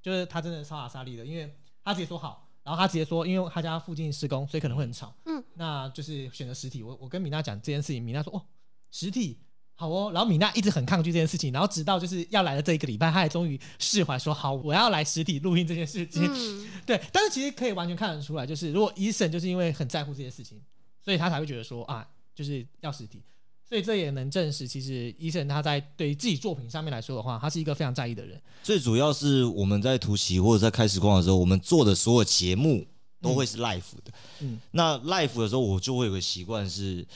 [0.00, 1.52] 就是他真的超打沙利的，因为
[1.84, 5.14] 他直接说好，然后他直接说，因为他家附近施工，所以可能会很吵。
[5.26, 6.82] 嗯，那就是选择实体。
[6.82, 8.42] 我我跟米娜讲这件事情，米娜说哦，
[8.90, 9.38] 实体。
[9.74, 16.22] 好哦，然后米娜一直很抗拒这件事情，然后直到就是要来的这一个礼拜，她也终于释怀说好，我要来实体录音这件事情。
[16.30, 20.60] 嗯， 对，但是其实可以完全看得出来，就是如果医生就是因为很在乎这件事情，
[21.02, 23.22] 所以他才会觉得说啊，就是要实体。
[23.68, 28.40] 所以这也能证实，其实医生他在对于自己作品上面来说的话，他是一个非常在意的人。
[28.64, 32.84] 最主要是我们在突袭或者在开始逛的时候，我们做的所有节目
[33.22, 34.12] 都会是 live 的。
[34.40, 37.06] 嗯那 live 的时候，我就会有个习惯是，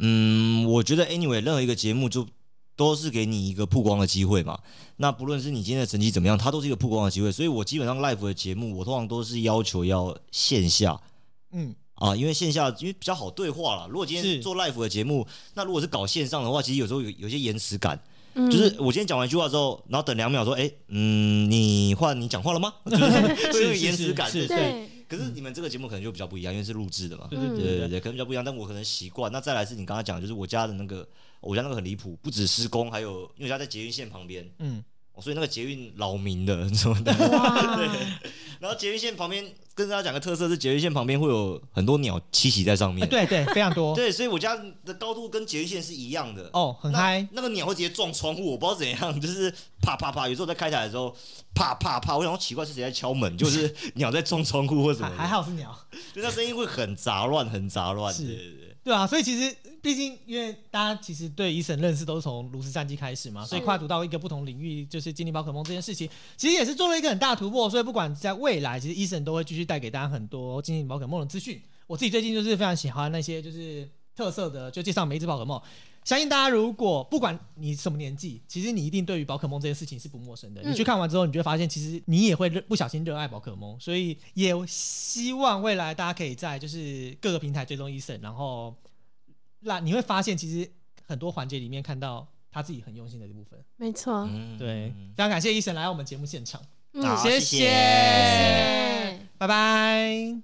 [0.00, 2.26] 嗯，我觉得 anyway 任何一个节目就
[2.74, 4.60] 都是给你一个曝光的机会嘛。
[4.96, 7.30] 那不论是你今天的成绩怎么样，它都是一个曝光的机会。
[7.30, 11.00] 所以我基本上 live 的节目，我通常都是要求要线下。
[11.52, 13.86] 嗯，啊，因为线下因为比较好对话了。
[13.88, 15.24] 如果今天做 live 的节目，
[15.54, 18.00] 那如果是搞线上的话，其实有时候有有些延迟感。
[18.32, 22.72] 嗯就是我今天讲完一句话之后，然后等两秒说，哎、嗯，你换你讲话了吗？
[22.86, 24.30] 就是有延迟感。
[24.30, 27.26] 是是对对，可是你们这个节目可能就比较不一样，因为是录制的嘛。
[27.28, 29.30] 对对嗯对对对对对，可能比较不一样，但我可能习惯。
[29.32, 31.06] 那再来是你刚刚讲，就是我家的那个，
[31.40, 34.82] 我家那个很离谱，不止施工，还有因为我家在捷运线旁边，嗯，
[35.14, 37.12] 哦所以那个捷运扰民的 什么的。
[37.28, 37.78] 哇，
[38.60, 43.04] 然后捷运线旁边，跟大家讲个特色是，捷运线旁边会有很多鸟栖息在上面。
[43.06, 43.92] 哎对对，非常多。
[43.96, 44.54] 对，所以我家
[44.84, 46.48] 的高度跟捷运线是一样的。
[46.52, 47.28] 哦，很那嗨。
[47.32, 49.50] 那个鸟会直接撞窗户，我不知道怎样，就是
[49.80, 50.28] 啪啪啪。
[50.28, 51.14] 有时候在开台的时候，
[51.54, 55.74] 啪啪啪，我想说奇怪是谁在敲门，就是鸟在撞窗户或什么还好是鸟，
[56.14, 58.12] 就那声音会很杂乱，很杂乱。
[58.12, 67.68] 是对啊，所以其实毕竟因为大家其实对医生认识都是从炉石战记开始嘛，所以跨足到一个不同领域，就是精灵宝可梦这件事情，其实也是做了一个很大突破。
[67.68, 71.60] 所以不管在未来，其实医生都会继续带给大家很多精灵宝可梦的资讯。
[71.86, 73.86] 我自己最近就是非常喜欢那些就是
[74.16, 75.60] 特色的，就介绍每一只宝可梦。
[76.02, 80.62] 相信大家如果不管你什么年纪，其实你一定对于宝可梦这件事情是不陌生的。
[80.62, 83.78] 嗯你去看完之后，你就会发现，其实你也会热不小心热爱宝可梦。
[83.78, 88.74] 所以也希望未来大家可以在就是各个平台追踪医生，然后
[89.60, 90.68] 让你会发现，其实
[91.06, 93.62] 很多环节里面看到他自己很用心的一部分。
[93.76, 96.60] 没错，嗯对，非常感谢医生来我们节目现场，
[96.94, 100.40] 嗯，好谢谢谢谢拜拜。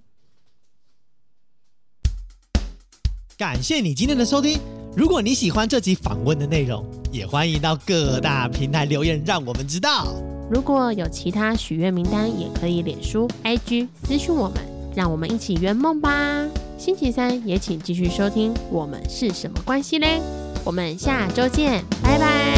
[3.39, 4.86] 感谢你今天的收听。
[4.97, 6.83] 如果你喜欢这集访问的内容，
[7.13, 10.07] 也欢迎到各大平台留言，让我们知道。
[10.51, 14.57] 如果有其他许愿名单，也可以脸书、IG 私讯我们，
[14.95, 16.47] 让我们一起圆梦吧。
[16.79, 20.19] 星期三也请继续收听《我们是什么关系嘞》，
[20.65, 22.56] 我们下周见，拜拜。